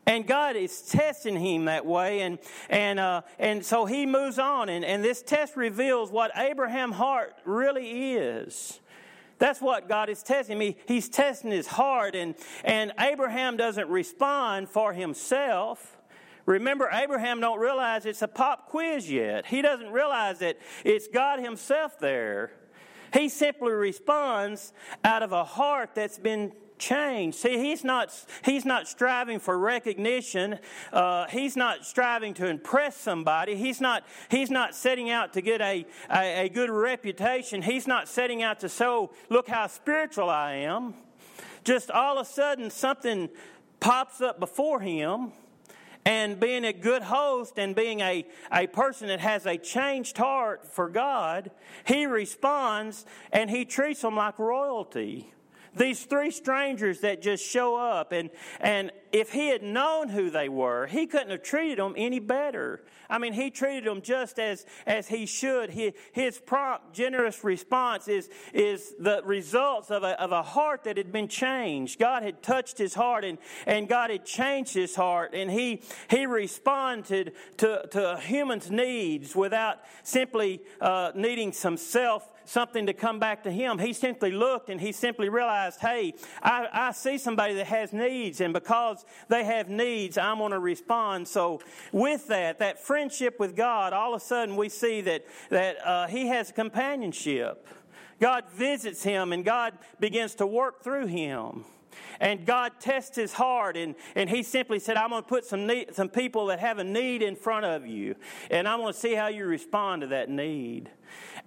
And 0.06 0.28
God 0.28 0.56
is 0.56 0.82
testing 0.82 1.38
him 1.40 1.66
that 1.66 1.86
way. 1.86 2.22
And, 2.22 2.40
and, 2.70 3.00
uh, 3.00 3.22
and 3.40 3.66
so 3.66 3.86
he 3.86 4.06
moves 4.06 4.38
on. 4.38 4.68
And, 4.70 4.84
and 4.84 5.04
this 5.04 5.22
test 5.22 5.56
reveals 5.56 6.12
what 6.12 6.32
Abraham's 6.36 6.96
heart 6.96 7.36
really 7.46 8.16
is. 8.16 8.80
That's 9.44 9.60
what 9.60 9.90
God 9.90 10.08
is 10.08 10.24
testing 10.24 10.58
me. 10.58 10.78
He's 10.88 11.10
testing 11.10 11.52
his 11.52 11.68
heart, 11.68 12.16
and, 12.16 12.34
and 12.64 12.94
Abraham 12.98 13.58
doesn't 13.58 13.90
respond 13.90 14.70
for 14.70 14.94
himself. 14.94 15.98
Remember, 16.46 16.88
Abraham 16.90 17.42
don't 17.42 17.60
realize 17.60 18.06
it's 18.06 18.22
a 18.22 18.28
pop 18.30 18.70
quiz 18.70 19.12
yet. 19.12 19.46
He 19.46 19.62
doesn't 19.62 19.92
realize 19.92 20.40
that 20.40 20.60
it's 20.86 21.10
God 21.10 21.42
himself 21.42 22.00
there. 22.00 22.54
He 23.14 23.28
simply 23.28 23.74
responds 23.74 24.72
out 25.04 25.24
of 25.24 25.34
a 25.34 25.44
heart 25.44 25.90
that's 25.94 26.18
been 26.18 26.54
change. 26.84 27.36
See, 27.36 27.58
he's 27.58 27.84
not, 27.84 28.14
he's 28.44 28.66
not 28.66 28.88
striving 28.88 29.40
for 29.40 29.58
recognition. 29.58 30.60
Uh, 30.92 31.28
he's 31.30 31.56
not 31.56 31.86
striving 31.86 32.34
to 32.36 32.48
impress 32.48 32.98
somebody. 32.98 33.56
He's 33.56 33.80
not, 33.80 34.04
he's 34.30 34.52
not 34.52 34.76
setting 34.76 35.10
out 35.10 35.34
to 35.34 35.42
get 35.42 35.62
a, 35.62 35.86
a, 36.12 36.46
a 36.46 36.50
good 36.50 36.70
reputation. 36.70 37.62
He's 37.62 37.88
not 37.88 38.08
setting 38.08 38.44
out 38.44 38.60
to 38.60 38.70
show, 38.70 39.12
look 39.30 39.48
how 39.48 39.68
spiritual 39.68 40.30
I 40.30 40.54
am. 40.56 40.94
Just 41.64 41.90
all 41.90 42.18
of 42.18 42.28
a 42.28 42.30
sudden, 42.30 42.70
something 42.70 43.30
pops 43.80 44.20
up 44.20 44.40
before 44.40 44.82
him. 44.82 45.32
And 46.06 46.38
being 46.38 46.66
a 46.66 46.74
good 46.74 47.02
host 47.02 47.58
and 47.58 47.74
being 47.74 48.02
a, 48.02 48.26
a 48.52 48.68
person 48.68 49.08
that 49.08 49.22
has 49.22 49.46
a 49.46 49.58
changed 49.58 50.18
heart 50.18 50.68
for 50.68 50.90
God, 50.90 51.50
he 51.86 52.06
responds 52.06 53.06
and 53.32 53.50
he 53.50 53.64
treats 53.64 54.02
them 54.02 54.18
like 54.18 54.38
royalty. 54.38 55.34
These 55.76 56.06
three 56.06 56.32
strangers 56.32 57.00
that 57.02 57.22
just 57.22 57.44
show 57.44 57.76
up, 57.76 58.12
and, 58.12 58.30
and 58.60 58.92
if 59.12 59.32
he 59.32 59.50
had 59.50 59.64
known 59.64 60.10
who 60.10 60.30
they 60.30 60.50
were, 60.50 60.88
he 60.88 61.06
couldn't 61.06 61.30
have 61.30 61.44
treated 61.44 61.80
them 61.80 61.94
any 61.96 62.20
better. 62.20 62.84
I 63.10 63.20
mean, 63.20 63.34
he 63.34 63.52
treated 63.52 63.86
them 63.86 64.02
just 64.02 64.40
as, 64.40 64.66
as 64.88 65.08
he 65.08 65.28
should. 65.28 65.70
He, 65.70 65.94
his 66.14 66.40
prompt, 66.40 66.94
generous 66.94 67.44
response 67.44 68.08
is, 68.08 68.30
is 68.54 68.96
the 69.00 69.22
results 69.24 69.92
of 69.92 70.04
a, 70.04 70.20
of 70.20 70.32
a 70.32 70.42
heart 70.42 70.84
that 70.86 70.98
had 70.98 71.12
been 71.12 71.28
changed. 71.28 72.00
God 72.00 72.24
had 72.24 72.42
touched 72.42 72.78
his 72.80 72.96
heart, 72.96 73.24
and, 73.24 73.38
and 73.68 73.88
God 73.88 74.10
had 74.10 74.26
changed 74.26 74.74
his 74.74 74.96
heart, 74.96 75.36
and 75.36 75.52
he, 75.52 75.84
he 76.10 76.26
responded 76.26 77.34
to, 77.58 77.88
to 77.92 78.14
a 78.14 78.18
human's 78.18 78.72
needs 78.72 79.36
without 79.36 79.80
simply 80.02 80.62
uh, 80.82 81.12
needing 81.14 81.52
some 81.52 81.78
self 81.78 82.33
something 82.46 82.86
to 82.86 82.94
come 82.94 83.20
back 83.20 83.44
to 83.44 83.52
him. 83.52 83.80
He 83.80 83.94
simply 83.94 84.32
looked 84.32 84.70
and 84.70 84.80
he 84.80 84.92
simply 84.92 85.30
realized, 85.30 85.80
hey, 85.80 86.14
I, 86.42 86.68
I 86.72 86.92
see 86.92 87.18
somebody 87.18 87.54
that 87.56 87.68
has 87.68 87.94
needs, 87.94 88.42
and 88.42 88.54
because 88.54 89.06
they 89.30 89.44
have 89.44 89.70
needs, 89.70 90.18
I'm 90.18 90.38
going 90.38 90.52
to 90.52 90.60
respond. 90.60 91.28
So, 91.28 91.62
with 91.92 92.28
that, 92.28 92.60
that 92.60 92.80
friendship 92.80 93.40
with 93.40 93.56
God, 93.56 93.94
all 93.94 94.14
of 94.14 94.22
a 94.22 94.26
sudden 94.26 94.56
we 94.56 94.70
see 94.70 95.02
that, 95.02 95.26
that 95.50 95.86
uh, 95.86 96.08
he 96.08 96.28
has 96.28 96.52
companionship. 96.52 97.68
God 98.20 98.46
visits 98.52 99.04
him 99.04 99.34
and 99.34 99.44
God 99.44 99.74
begins 100.00 100.36
to 100.36 100.48
work 100.48 100.84
through 100.84 101.08
him. 101.08 101.66
And 102.20 102.46
God 102.46 102.74
tests 102.80 103.16
his 103.16 103.34
heart, 103.34 103.78
and, 103.78 103.96
and 104.16 104.30
he 104.30 104.44
simply 104.44 104.80
said, 104.80 104.98
I'm 104.98 105.10
going 105.10 105.24
to 105.24 105.28
put 105.28 105.46
some, 105.46 105.68
need, 105.68 105.94
some 105.94 106.10
people 106.10 106.48
that 106.48 106.60
have 106.60 106.78
a 106.78 106.84
need 106.84 107.22
in 107.22 107.36
front 107.36 107.66
of 107.66 107.86
you, 107.86 108.16
and 108.50 108.68
I'm 108.68 108.80
going 108.80 108.94
to 108.94 109.00
see 109.00 109.14
how 109.14 109.28
you 109.28 109.46
respond 109.46 110.02
to 110.02 110.08
that 110.08 110.30
need. 110.30 110.90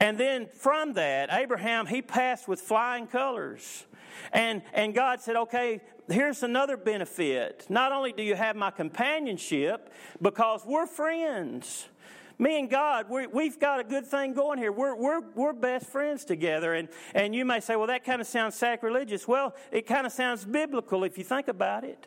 And 0.01 0.19
then 0.19 0.47
from 0.47 0.95
that, 0.95 1.31
Abraham, 1.33 1.87
he 1.87 2.03
passed 2.03 2.49
with 2.49 2.61
flying 2.61 3.07
colors. 3.07 3.87
And, 4.33 4.63
and 4.73 4.95
God 4.95 5.21
said, 5.21 5.37
okay, 5.37 5.81
here's 6.09 6.43
another 6.43 6.77
benefit. 6.77 7.67
Not 7.69 7.93
only 7.93 8.13
do 8.13 8.23
you 8.23 8.35
have 8.35 8.57
my 8.57 8.71
companionship, 8.71 9.93
because 10.21 10.63
we're 10.67 10.87
friends. 10.87 11.89
Me 12.39 12.59
and 12.59 12.69
God, 12.69 13.07
we 13.09 13.47
have 13.47 13.59
got 13.59 13.81
a 13.81 13.85
good 13.85 14.05
thing 14.05 14.35
going 14.35 14.59
here. 14.59 14.71
We're, 14.71 14.95
we're, 14.95 15.23
we're 15.35 15.55
best 15.55 15.87
friends 15.87 16.25
together. 16.25 16.75
And, 16.75 16.89
and 17.15 17.35
you 17.35 17.47
may 17.47 17.61
say, 17.61 17.77
well, 17.77 17.87
that 17.87 18.05
kind 18.05 18.21
of 18.21 18.27
sounds 18.27 18.55
sacrilegious. 18.55 19.27
Well, 19.27 19.55
it 19.73 19.87
kind 19.87 20.07
of 20.07 20.13
sounds 20.13 20.45
biblical 20.45 21.05
if 21.05 21.17
you 21.17 21.25
think 21.25 21.49
about 21.49 21.85
it. 21.85 22.07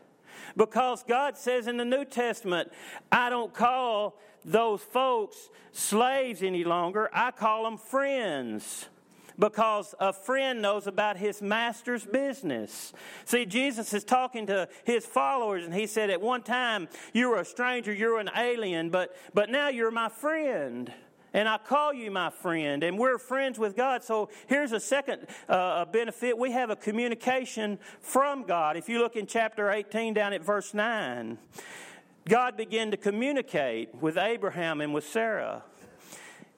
Because 0.55 1.03
God 1.03 1.35
says 1.35 1.67
in 1.67 1.77
the 1.77 1.85
New 1.85 2.05
Testament, 2.05 2.71
I 3.11 3.31
don't 3.31 3.53
call 3.53 4.19
those 4.43 4.81
folks 4.81 5.49
slaves 5.71 6.41
any 6.43 6.63
longer, 6.63 7.09
I 7.13 7.31
call 7.31 7.63
them 7.63 7.77
friends 7.77 8.87
because 9.39 9.95
a 9.99 10.11
friend 10.11 10.61
knows 10.61 10.85
about 10.85 11.17
his 11.17 11.41
master's 11.41 12.05
business. 12.05 12.93
See, 13.25 13.45
Jesus 13.45 13.93
is 13.93 14.03
talking 14.03 14.45
to 14.47 14.67
his 14.83 15.05
followers, 15.05 15.63
and 15.63 15.73
he 15.73 15.87
said, 15.87 16.09
At 16.09 16.21
one 16.21 16.43
time, 16.43 16.89
you 17.13 17.29
were 17.29 17.39
a 17.39 17.45
stranger, 17.45 17.93
you 17.93 18.09
were 18.09 18.19
an 18.19 18.29
alien, 18.35 18.89
but, 18.89 19.15
but 19.33 19.49
now 19.49 19.69
you're 19.69 19.91
my 19.91 20.09
friend. 20.09 20.91
And 21.31 21.47
I 21.47 21.59
call 21.59 21.93
you 21.93 22.09
my 22.09 22.31
friend, 22.31 22.83
and 22.83 22.97
we're 22.97 23.19
friends 23.19 23.59
with 23.59 23.75
God. 23.75 24.03
So 24.03 24.29
here's 24.47 24.71
a 24.71 24.79
second 24.79 25.27
uh, 25.47 25.85
benefit. 25.85 26.35
We 26.37 26.51
have 26.51 26.71
a 26.71 26.75
communication 26.75 27.77
from 28.01 28.43
God. 28.43 28.77
If 28.77 28.89
you 28.89 28.97
look 28.97 29.15
in 29.15 29.27
chapter 29.27 29.69
18, 29.69 30.15
down 30.15 30.33
at 30.33 30.43
verse 30.43 30.73
9, 30.73 31.37
God 32.27 32.57
began 32.57 32.91
to 32.91 32.97
communicate 32.97 33.95
with 33.95 34.17
Abraham 34.17 34.81
and 34.81 34.93
with 34.93 35.07
Sarah. 35.07 35.63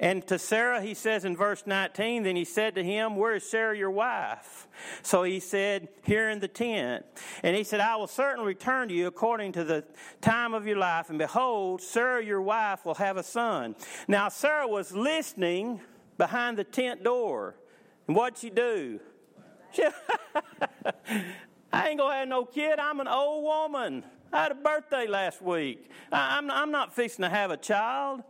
And 0.02 0.26
to 0.28 0.40
Sarah, 0.40 0.82
he 0.82 0.96
says 0.96 1.26
in 1.26 1.38
verse 1.38 1.64
19, 1.68 2.24
then 2.24 2.36
he 2.36 2.44
said 2.44 2.74
to 2.74 2.84
him, 2.84 3.16
Where 3.16 3.36
is 3.36 3.48
Sarah, 3.48 3.78
your 3.78 3.92
wife? 3.92 4.68
So 5.04 5.22
he 5.22 5.40
said, 5.40 5.90
Here 6.04 6.32
in 6.32 6.40
the 6.40 6.48
tent. 6.48 7.06
And 7.44 7.56
he 7.56 7.64
said, 7.64 7.82
I 7.82 7.96
will 7.98 8.08
certainly 8.08 8.48
return 8.48 8.88
to 8.88 8.96
you 8.96 9.06
according 9.06 9.52
to 9.54 9.64
the 9.64 9.86
time 10.20 10.56
of 10.56 10.66
your 10.66 10.78
life. 10.78 11.12
And 11.12 11.20
behold, 11.20 11.84
Sarah, 11.84 12.26
your 12.26 12.42
wife, 12.42 12.84
will 12.84 12.96
have 12.96 13.18
a 13.18 13.24
son. 13.24 13.76
Now, 14.08 14.28
Sarah 14.30 14.68
was 14.68 14.92
listening 14.92 15.82
behind 16.18 16.58
the 16.58 16.64
tent 16.64 17.04
door. 17.04 17.56
And 18.08 18.18
what'd 18.18 18.40
she 18.40 18.50
do? 18.50 19.00
She, 19.72 19.84
I 21.72 21.90
ain't 21.90 22.00
gonna 22.00 22.16
have 22.16 22.28
no 22.28 22.46
kid. 22.46 22.80
I'm 22.80 23.00
an 23.02 23.08
old 23.08 23.44
woman. 23.44 24.04
I 24.34 24.44
had 24.44 24.52
a 24.52 24.56
birthday 24.56 25.08
last 25.08 25.42
week. 25.42 25.90
I, 26.12 26.38
I'm, 26.38 26.50
I'm 26.50 26.72
not 26.72 26.96
fixing 26.96 27.24
to 27.24 27.30
have 27.30 27.52
a 27.52 27.58
child. 27.58 28.24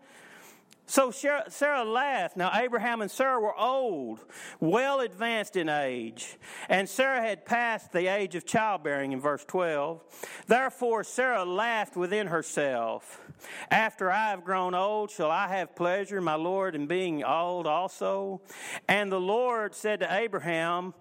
So 0.92 1.10
Sarah 1.10 1.86
laughed. 1.86 2.36
Now, 2.36 2.52
Abraham 2.54 3.02
and 3.02 3.10
Sarah 3.10 3.40
were 3.40 3.58
old, 3.58 4.20
well 4.60 5.00
advanced 5.00 5.56
in 5.56 5.70
age, 5.70 6.38
and 6.68 6.90
Sarah 6.90 7.22
had 7.22 7.46
passed 7.46 7.94
the 7.94 8.08
age 8.08 8.36
of 8.36 8.46
childbearing 8.46 9.14
in 9.14 9.22
verse 9.22 9.46
12. 9.46 10.02
Therefore, 10.48 11.06
Sarah 11.06 11.46
laughed 11.46 11.96
within 11.96 12.28
herself. 12.28 13.22
After 13.70 14.12
I 14.12 14.32
have 14.32 14.44
grown 14.44 14.74
old, 14.76 15.12
shall 15.12 15.32
I 15.32 15.48
have 15.48 15.78
pleasure, 15.78 16.20
my 16.20 16.36
Lord, 16.36 16.76
in 16.76 16.88
being 16.88 17.24
old 17.24 17.68
also? 17.68 18.42
And 18.90 19.10
the 19.10 19.22
Lord 19.22 19.74
said 19.74 20.02
to 20.02 20.14
Abraham, 20.14 20.94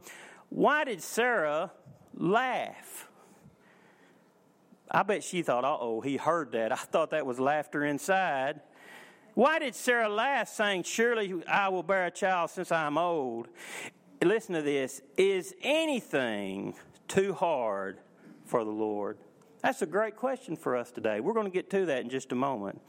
Why 0.50 0.85
did 0.85 1.02
Sarah 1.02 1.73
laugh? 2.14 3.10
I 4.91 5.03
bet 5.03 5.23
she 5.23 5.43
thought, 5.43 5.65
uh 5.65 5.77
oh, 5.81 6.01
he 6.01 6.17
heard 6.17 6.53
that. 6.53 6.73
I 6.73 6.77
thought 6.77 7.11
that 7.11 7.25
was 7.25 7.39
laughter 7.39 7.85
inside. 7.85 8.61
Why 9.35 9.59
did 9.61 9.75
Sarah 9.75 10.09
laugh, 10.09 10.49
saying, 10.49 10.83
Surely 10.83 11.43
I 11.47 11.69
will 11.69 11.85
bear 11.85 12.07
a 12.07 12.11
child 12.11 12.51
since 12.51 12.73
I 12.73 12.87
am 12.87 12.99
old? 12.99 13.49
Listen 14.23 14.55
to 14.57 14.63
this. 14.63 15.01
Is 15.17 15.55
anything 15.63 16.75
too 17.09 17.33
hard 17.33 17.99
for 18.45 18.65
the 18.65 18.71
Lord? 18.71 19.19
That's 19.63 19.83
a 19.83 19.87
great 19.87 20.17
question 20.17 20.57
for 20.57 20.77
us 20.77 20.91
today. 20.91 21.21
We're 21.21 21.35
going 21.35 21.47
to 21.47 21.53
get 21.53 21.71
to 21.71 21.87
that 21.87 22.03
in 22.03 22.09
just 22.09 22.33
a 22.33 22.35
moment. 22.35 22.81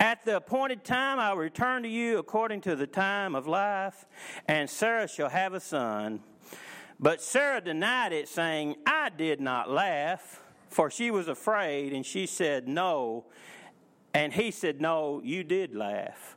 At 0.00 0.24
the 0.24 0.36
appointed 0.36 0.82
time, 0.82 1.18
I 1.18 1.32
will 1.32 1.40
return 1.40 1.82
to 1.82 1.88
you 1.88 2.18
according 2.18 2.62
to 2.62 2.74
the 2.74 2.86
time 2.86 3.34
of 3.34 3.46
life, 3.46 4.06
and 4.48 4.68
Sarah 4.68 5.08
shall 5.08 5.28
have 5.28 5.52
a 5.52 5.60
son. 5.60 6.20
But 6.98 7.20
Sarah 7.20 7.60
denied 7.60 8.12
it, 8.12 8.28
saying, 8.28 8.76
I 8.86 9.10
did 9.10 9.40
not 9.40 9.70
laugh, 9.70 10.42
for 10.76 10.90
she 10.90 11.10
was 11.10 11.26
afraid, 11.26 11.94
and 11.94 12.04
she 12.04 12.26
said, 12.26 12.68
No. 12.68 13.24
And 14.12 14.30
he 14.30 14.50
said, 14.50 14.78
No, 14.78 15.22
you 15.24 15.42
did 15.42 15.74
laugh. 15.74 16.35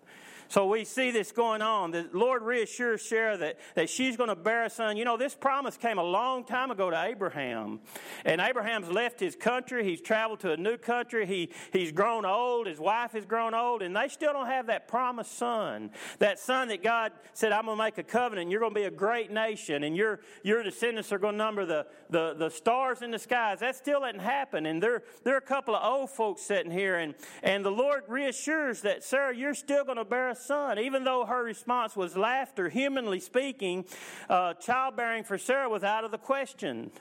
So 0.50 0.66
we 0.66 0.84
see 0.84 1.12
this 1.12 1.32
going 1.32 1.62
on. 1.62 1.92
The 1.92 2.10
Lord 2.12 2.42
reassures 2.42 3.04
Sarah 3.04 3.38
that, 3.38 3.60
that 3.76 3.88
she's 3.88 4.18
going 4.18 4.30
to 4.30 4.36
bear 4.36 4.66
a 4.66 4.70
son. 4.70 4.98
You 4.98 5.06
know, 5.06 5.16
this 5.16 5.36
promise 5.36 5.78
came 5.78 6.00
a 6.00 6.04
long 6.04 6.44
time 6.44 6.72
ago 6.72 6.90
to 6.90 7.04
Abraham. 7.04 7.80
And 8.26 8.42
Abraham's 8.42 8.90
left 8.90 9.20
his 9.20 9.36
country. 9.36 9.84
He's 9.84 10.02
traveled 10.02 10.40
to 10.40 10.52
a 10.52 10.58
new 10.58 10.76
country. 10.78 11.28
He, 11.28 11.52
he's 11.72 11.92
grown 11.92 12.26
old. 12.26 12.66
His 12.66 12.80
wife 12.80 13.12
has 13.12 13.28
grown 13.28 13.54
old. 13.54 13.84
And 13.84 13.96
they 13.96 14.08
still 14.08 14.34
don't 14.34 14.48
have 14.48 14.66
that 14.68 14.88
promised 14.88 15.38
son. 15.38 15.92
That 16.18 16.40
son 16.40 16.70
that 16.70 16.82
God 16.82 17.12
said, 17.34 17.52
I'm 17.52 17.66
going 17.66 17.78
to 17.78 17.84
make 17.84 18.00
a 18.00 18.04
covenant. 18.04 18.50
You're 18.50 18.60
going 18.60 18.74
to 18.74 18.80
be 18.80 18.86
a 18.86 18.92
great 18.92 19.30
nation. 19.30 19.84
And 19.84 19.96
your, 19.96 20.20
your 20.42 20.64
descendants 20.64 21.12
are 21.12 21.20
going 21.20 21.36
to 21.36 21.38
number 21.38 21.68
the, 21.68 21.86
the, 22.10 22.34
the 22.34 22.50
stars 22.50 23.04
in 23.04 23.12
the 23.12 23.20
skies. 23.20 23.60
That 23.60 23.76
still 23.76 24.02
hasn't 24.02 24.24
happened. 24.24 24.66
And 24.66 24.82
there, 24.82 25.04
there 25.24 25.36
are 25.36 25.38
a 25.38 25.42
couple 25.42 25.76
of 25.76 25.84
old 25.84 26.10
folks 26.10 26.42
sitting 26.42 26.72
here. 26.72 26.98
And, 26.98 27.14
and 27.44 27.64
the 27.64 27.70
Lord 27.70 28.06
reassures 28.08 28.82
that, 28.82 29.04
Sarah, 29.04 29.36
you're 29.36 29.54
still 29.54 29.86
going 29.86 29.98
to 29.98 30.06
bear 30.06 30.30
a 30.30 30.39
son. 30.40 30.80
Even 30.80 31.04
though 31.04 31.26
her 31.26 31.44
response 31.44 31.96
was 31.96 32.18
laughter, 32.18 32.70
humanly 32.70 33.20
speaking, 33.20 33.86
uh, 34.30 34.54
childbearing 34.56 35.24
for 35.24 35.38
Sarah 35.38 35.70
was 35.70 35.84
out 35.84 36.04
of 36.04 36.12
the 36.12 36.18
question. 36.18 36.92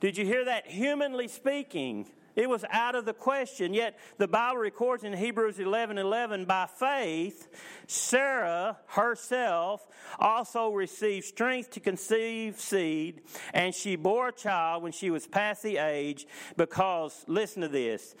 Did 0.00 0.16
you 0.16 0.24
hear 0.24 0.44
that? 0.44 0.66
Humanly 0.66 1.28
speaking, 1.28 2.06
it 2.36 2.48
was 2.48 2.64
out 2.70 2.94
of 2.94 3.04
the 3.04 3.14
question. 3.14 3.74
Yet 3.74 3.98
the 4.18 4.28
Bible 4.28 4.58
records 4.58 5.04
in 5.04 5.12
Hebrews 5.12 5.58
11 5.58 5.98
11, 5.98 6.44
by 6.44 6.66
faith, 6.66 7.48
Sarah 7.86 8.78
herself 8.88 9.86
also 10.18 10.70
received 10.70 11.24
strength 11.26 11.70
to 11.70 11.80
conceive 11.80 12.60
seed, 12.60 13.22
and 13.52 13.74
she 13.74 13.96
bore 13.96 14.28
a 14.28 14.32
child 14.32 14.82
when 14.82 14.92
she 14.92 15.10
was 15.10 15.26
past 15.26 15.62
the 15.62 15.78
age, 15.78 16.26
because, 16.56 17.24
listen 17.28 17.62
to 17.62 17.68
this, 17.68 18.14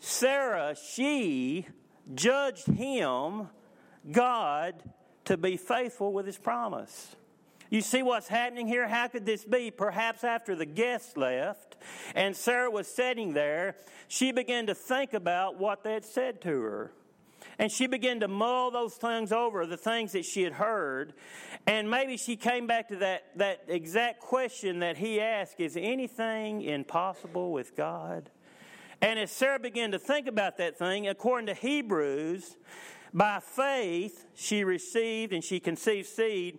Sarah, 0.00 0.76
she 0.76 1.66
judged 2.14 2.66
him 2.66 3.48
God 4.10 4.82
to 5.24 5.36
be 5.36 5.56
faithful 5.56 6.12
with 6.12 6.26
his 6.26 6.38
promise. 6.38 7.16
You 7.68 7.80
see 7.80 8.02
what's 8.02 8.28
happening 8.28 8.68
here? 8.68 8.86
How 8.86 9.08
could 9.08 9.26
this 9.26 9.44
be? 9.44 9.70
Perhaps 9.70 10.22
after 10.22 10.54
the 10.54 10.66
guests 10.66 11.16
left 11.16 11.76
and 12.14 12.36
Sarah 12.36 12.70
was 12.70 12.86
sitting 12.86 13.32
there, 13.32 13.76
she 14.08 14.30
began 14.30 14.66
to 14.66 14.74
think 14.74 15.14
about 15.14 15.58
what 15.58 15.82
they 15.82 15.94
had 15.94 16.04
said 16.04 16.40
to 16.42 16.60
her. 16.60 16.92
And 17.58 17.72
she 17.72 17.86
began 17.86 18.20
to 18.20 18.28
mull 18.28 18.70
those 18.70 18.94
things 18.94 19.32
over, 19.32 19.64
the 19.66 19.78
things 19.78 20.12
that 20.12 20.24
she 20.24 20.42
had 20.42 20.54
heard. 20.54 21.14
And 21.66 21.90
maybe 21.90 22.16
she 22.16 22.36
came 22.36 22.66
back 22.66 22.88
to 22.88 22.96
that, 22.96 23.24
that 23.36 23.64
exact 23.66 24.20
question 24.20 24.80
that 24.80 24.98
he 24.98 25.20
asked 25.20 25.58
Is 25.58 25.76
anything 25.76 26.62
impossible 26.62 27.52
with 27.52 27.74
God? 27.74 28.30
And 29.00 29.18
as 29.18 29.30
Sarah 29.30 29.58
began 29.58 29.92
to 29.92 29.98
think 29.98 30.26
about 30.26 30.58
that 30.58 30.78
thing, 30.78 31.08
according 31.08 31.46
to 31.46 31.54
Hebrews, 31.54 32.56
by 33.16 33.40
faith, 33.40 34.26
she 34.34 34.62
received 34.62 35.32
and 35.32 35.42
she 35.42 35.58
conceived 35.58 36.06
seed 36.06 36.58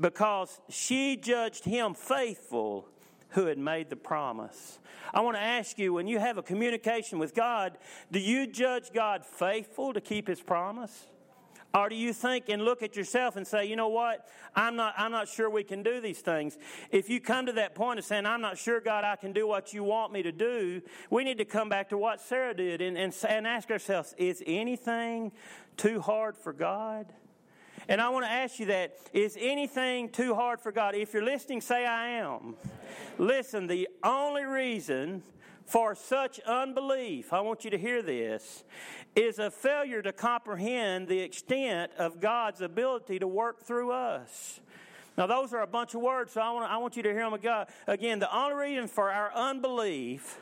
because 0.00 0.60
she 0.68 1.16
judged 1.16 1.64
him 1.64 1.94
faithful 1.94 2.88
who 3.30 3.46
had 3.46 3.56
made 3.56 3.88
the 3.88 3.94
promise. 3.94 4.80
I 5.14 5.20
want 5.20 5.36
to 5.36 5.42
ask 5.42 5.78
you 5.78 5.92
when 5.92 6.08
you 6.08 6.18
have 6.18 6.38
a 6.38 6.42
communication 6.42 7.20
with 7.20 7.36
God, 7.36 7.78
do 8.10 8.18
you 8.18 8.48
judge 8.48 8.92
God 8.92 9.24
faithful 9.24 9.92
to 9.92 10.00
keep 10.00 10.26
his 10.26 10.40
promise? 10.40 11.06
Or 11.74 11.88
do 11.88 11.94
you 11.96 12.12
think 12.12 12.48
and 12.48 12.62
look 12.64 12.82
at 12.82 12.96
yourself 12.96 13.36
and 13.36 13.46
say, 13.46 13.64
you 13.64 13.76
know 13.76 13.88
what? 13.88 14.28
I'm 14.54 14.76
not, 14.76 14.94
I'm 14.98 15.10
not 15.10 15.28
sure 15.28 15.48
we 15.48 15.64
can 15.64 15.82
do 15.82 16.00
these 16.00 16.20
things. 16.20 16.58
If 16.90 17.08
you 17.08 17.18
come 17.20 17.46
to 17.46 17.52
that 17.52 17.74
point 17.74 17.98
of 17.98 18.04
saying, 18.04 18.26
I'm 18.26 18.42
not 18.42 18.58
sure, 18.58 18.80
God, 18.80 19.04
I 19.04 19.16
can 19.16 19.32
do 19.32 19.46
what 19.46 19.72
you 19.72 19.82
want 19.82 20.12
me 20.12 20.22
to 20.22 20.32
do, 20.32 20.82
we 21.08 21.24
need 21.24 21.38
to 21.38 21.46
come 21.46 21.70
back 21.70 21.88
to 21.88 21.98
what 21.98 22.20
Sarah 22.20 22.54
did 22.54 22.82
and, 22.82 22.98
and, 22.98 23.14
and 23.26 23.46
ask 23.46 23.70
ourselves, 23.70 24.14
is 24.18 24.42
anything 24.46 25.32
too 25.78 26.00
hard 26.00 26.36
for 26.36 26.52
God? 26.52 27.06
And 27.88 28.00
I 28.00 28.10
want 28.10 28.26
to 28.26 28.30
ask 28.30 28.60
you 28.60 28.66
that 28.66 28.96
is 29.12 29.36
anything 29.40 30.10
too 30.10 30.34
hard 30.34 30.60
for 30.60 30.72
God? 30.72 30.94
If 30.94 31.14
you're 31.14 31.24
listening, 31.24 31.60
say, 31.60 31.86
I 31.86 32.08
am. 32.10 32.54
Listen, 33.18 33.66
the 33.66 33.88
only 34.04 34.44
reason 34.44 35.22
for 35.66 35.94
such 35.94 36.40
unbelief, 36.40 37.32
I 37.32 37.40
want 37.40 37.64
you 37.64 37.70
to 37.70 37.78
hear 37.78 38.02
this, 38.02 38.64
is 39.14 39.38
a 39.38 39.50
failure 39.50 40.02
to 40.02 40.12
comprehend 40.12 41.08
the 41.08 41.20
extent 41.20 41.92
of 41.98 42.20
God's 42.20 42.60
ability 42.60 43.18
to 43.18 43.26
work 43.26 43.62
through 43.62 43.92
us. 43.92 44.60
Now, 45.16 45.26
those 45.26 45.52
are 45.52 45.60
a 45.60 45.66
bunch 45.66 45.94
of 45.94 46.00
words, 46.00 46.32
so 46.32 46.40
I 46.40 46.50
want, 46.52 46.70
I 46.70 46.78
want 46.78 46.96
you 46.96 47.02
to 47.02 47.12
hear 47.12 47.28
them 47.28 47.66
again. 47.86 48.18
The 48.18 48.34
only 48.34 48.54
reason 48.54 48.88
for 48.88 49.10
our 49.10 49.32
unbelief 49.34 50.38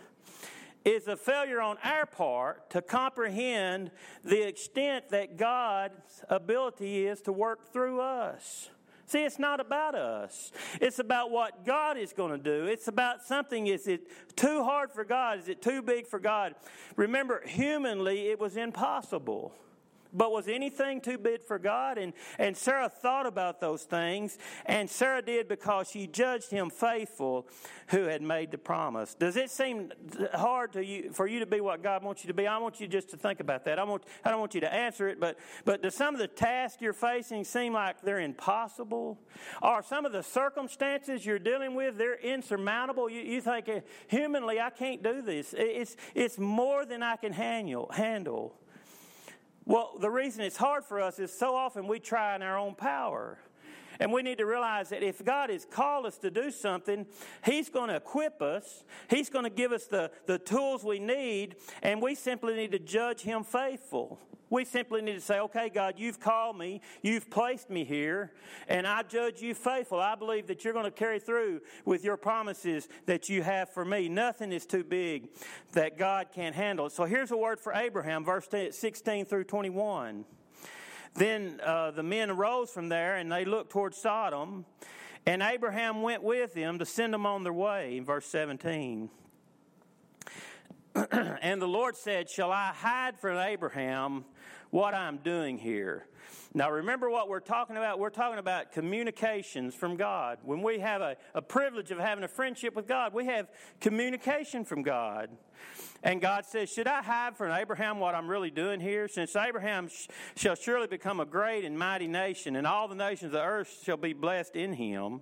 is 0.84 1.08
a 1.08 1.16
failure 1.16 1.60
on 1.60 1.76
our 1.82 2.06
part 2.06 2.70
to 2.70 2.80
comprehend 2.80 3.90
the 4.24 4.46
extent 4.46 5.10
that 5.10 5.36
God's 5.36 6.24
ability 6.28 7.06
is 7.06 7.20
to 7.22 7.32
work 7.32 7.72
through 7.72 8.00
us. 8.00 8.70
See, 9.10 9.24
it's 9.24 9.40
not 9.40 9.58
about 9.58 9.96
us. 9.96 10.52
It's 10.80 11.00
about 11.00 11.32
what 11.32 11.64
God 11.66 11.98
is 11.98 12.12
going 12.12 12.30
to 12.30 12.38
do. 12.38 12.66
It's 12.66 12.86
about 12.86 13.24
something. 13.24 13.66
Is 13.66 13.88
it 13.88 14.06
too 14.36 14.62
hard 14.62 14.92
for 14.92 15.02
God? 15.02 15.40
Is 15.40 15.48
it 15.48 15.60
too 15.60 15.82
big 15.82 16.06
for 16.06 16.20
God? 16.20 16.54
Remember, 16.94 17.42
humanly, 17.44 18.28
it 18.28 18.38
was 18.38 18.56
impossible. 18.56 19.52
But 20.12 20.32
was 20.32 20.48
anything 20.48 21.00
too 21.00 21.18
big 21.18 21.44
for 21.44 21.58
God? 21.58 21.98
And, 21.98 22.12
and 22.38 22.56
Sarah 22.56 22.88
thought 22.88 23.26
about 23.26 23.60
those 23.60 23.84
things, 23.84 24.38
and 24.66 24.88
Sarah 24.88 25.22
did 25.22 25.48
because 25.48 25.90
she 25.90 26.06
judged 26.06 26.50
him 26.50 26.70
faithful 26.70 27.46
who 27.88 28.04
had 28.04 28.22
made 28.22 28.50
the 28.50 28.58
promise. 28.58 29.14
Does 29.14 29.36
it 29.36 29.50
seem 29.50 29.92
hard 30.34 30.72
to 30.74 30.84
you, 30.84 31.12
for 31.12 31.26
you 31.26 31.40
to 31.40 31.46
be 31.46 31.60
what 31.60 31.82
God 31.82 32.02
wants 32.02 32.24
you 32.24 32.28
to 32.28 32.34
be? 32.34 32.46
I 32.46 32.58
want 32.58 32.80
you 32.80 32.86
just 32.86 33.10
to 33.10 33.16
think 33.16 33.40
about 33.40 33.64
that. 33.64 33.78
I, 33.78 33.84
want, 33.84 34.04
I 34.24 34.30
don't 34.30 34.40
want 34.40 34.54
you 34.54 34.60
to 34.60 34.72
answer 34.72 35.08
it, 35.08 35.20
but, 35.20 35.38
but 35.64 35.82
do 35.82 35.90
some 35.90 36.14
of 36.14 36.20
the 36.20 36.28
tasks 36.28 36.80
you're 36.80 36.92
facing 36.92 37.44
seem 37.44 37.72
like 37.72 38.00
they're 38.02 38.20
impossible? 38.20 39.18
Or 39.62 39.82
some 39.82 40.04
of 40.04 40.12
the 40.12 40.22
circumstances 40.22 41.26
you're 41.26 41.38
dealing 41.38 41.74
with, 41.74 41.98
they're 41.98 42.18
insurmountable? 42.18 43.10
You, 43.10 43.22
you 43.22 43.40
think, 43.40 43.68
humanly, 44.08 44.60
I 44.60 44.70
can't 44.70 45.02
do 45.02 45.22
this. 45.22 45.54
It's, 45.56 45.96
it's 46.14 46.38
more 46.38 46.84
than 46.84 47.02
I 47.02 47.16
can 47.16 47.32
handle. 47.32 47.90
handle. 47.92 48.54
Well, 49.70 49.92
the 50.00 50.10
reason 50.10 50.42
it's 50.42 50.56
hard 50.56 50.84
for 50.84 51.00
us 51.00 51.20
is 51.20 51.32
so 51.32 51.54
often 51.54 51.86
we 51.86 52.00
try 52.00 52.34
in 52.34 52.42
our 52.42 52.58
own 52.58 52.74
power. 52.74 53.38
And 54.00 54.12
we 54.12 54.22
need 54.22 54.38
to 54.38 54.46
realize 54.46 54.88
that 54.88 55.02
if 55.02 55.22
God 55.22 55.50
has 55.50 55.66
called 55.66 56.06
us 56.06 56.16
to 56.18 56.30
do 56.30 56.50
something, 56.50 57.06
He's 57.44 57.68
going 57.68 57.90
to 57.90 57.96
equip 57.96 58.40
us. 58.40 58.82
He's 59.10 59.28
going 59.28 59.44
to 59.44 59.50
give 59.50 59.72
us 59.72 59.86
the, 59.86 60.10
the 60.26 60.38
tools 60.38 60.82
we 60.82 60.98
need, 60.98 61.56
and 61.82 62.02
we 62.02 62.14
simply 62.14 62.54
need 62.56 62.72
to 62.72 62.78
judge 62.78 63.20
Him 63.20 63.44
faithful. 63.44 64.18
We 64.48 64.64
simply 64.64 65.00
need 65.00 65.14
to 65.14 65.20
say, 65.20 65.38
okay, 65.38 65.68
God, 65.68 65.94
you've 65.96 66.18
called 66.18 66.58
me, 66.58 66.80
you've 67.02 67.30
placed 67.30 67.70
me 67.70 67.84
here, 67.84 68.32
and 68.66 68.84
I 68.84 69.04
judge 69.04 69.40
you 69.40 69.54
faithful. 69.54 70.00
I 70.00 70.16
believe 70.16 70.48
that 70.48 70.64
you're 70.64 70.72
going 70.72 70.86
to 70.86 70.90
carry 70.90 71.20
through 71.20 71.60
with 71.84 72.02
your 72.02 72.16
promises 72.16 72.88
that 73.06 73.28
you 73.28 73.44
have 73.44 73.68
for 73.68 73.84
me. 73.84 74.08
Nothing 74.08 74.50
is 74.50 74.66
too 74.66 74.82
big 74.82 75.28
that 75.72 75.96
God 75.96 76.28
can't 76.34 76.54
handle. 76.54 76.90
So 76.90 77.04
here's 77.04 77.30
a 77.30 77.36
word 77.36 77.60
for 77.60 77.72
Abraham, 77.72 78.24
verse 78.24 78.48
16 78.72 79.26
through 79.26 79.44
21. 79.44 80.24
Then 81.14 81.60
uh, 81.64 81.90
the 81.90 82.02
men 82.02 82.30
arose 82.30 82.70
from 82.70 82.88
there 82.88 83.16
and 83.16 83.30
they 83.30 83.44
looked 83.44 83.70
toward 83.70 83.94
Sodom, 83.94 84.64
and 85.26 85.42
Abraham 85.42 86.02
went 86.02 86.22
with 86.22 86.54
them 86.54 86.78
to 86.78 86.86
send 86.86 87.12
them 87.12 87.26
on 87.26 87.44
their 87.44 87.52
way. 87.52 87.96
In 87.96 88.04
verse 88.04 88.26
17. 88.26 89.10
and 91.12 91.62
the 91.62 91.68
Lord 91.68 91.96
said, 91.96 92.28
Shall 92.28 92.50
I 92.50 92.72
hide 92.74 93.18
from 93.18 93.38
Abraham 93.38 94.24
what 94.70 94.94
I'm 94.94 95.18
doing 95.18 95.58
here? 95.58 96.06
Now, 96.52 96.70
remember 96.70 97.08
what 97.08 97.28
we're 97.28 97.40
talking 97.40 97.76
about? 97.76 97.98
We're 97.98 98.10
talking 98.10 98.38
about 98.38 98.72
communications 98.72 99.74
from 99.74 99.96
God. 99.96 100.38
When 100.42 100.62
we 100.62 100.80
have 100.80 101.00
a, 101.00 101.16
a 101.34 101.42
privilege 101.42 101.90
of 101.90 101.98
having 101.98 102.24
a 102.24 102.28
friendship 102.28 102.74
with 102.74 102.88
God, 102.88 103.14
we 103.14 103.26
have 103.26 103.48
communication 103.80 104.64
from 104.64 104.82
God. 104.82 105.30
And 106.02 106.20
God 106.20 106.46
says, 106.46 106.70
Should 106.70 106.88
I 106.88 107.02
hide 107.02 107.36
from 107.36 107.52
Abraham 107.52 108.00
what 108.00 108.14
I'm 108.14 108.26
really 108.26 108.50
doing 108.50 108.80
here? 108.80 109.06
Since 109.06 109.36
Abraham 109.36 109.88
sh- 109.88 110.08
shall 110.34 110.54
surely 110.54 110.86
become 110.86 111.20
a 111.20 111.26
great 111.26 111.64
and 111.64 111.78
mighty 111.78 112.08
nation, 112.08 112.56
and 112.56 112.66
all 112.66 112.88
the 112.88 112.94
nations 112.94 113.26
of 113.26 113.32
the 113.32 113.44
earth 113.44 113.82
shall 113.84 113.96
be 113.98 114.12
blessed 114.12 114.56
in 114.56 114.72
him. 114.72 115.20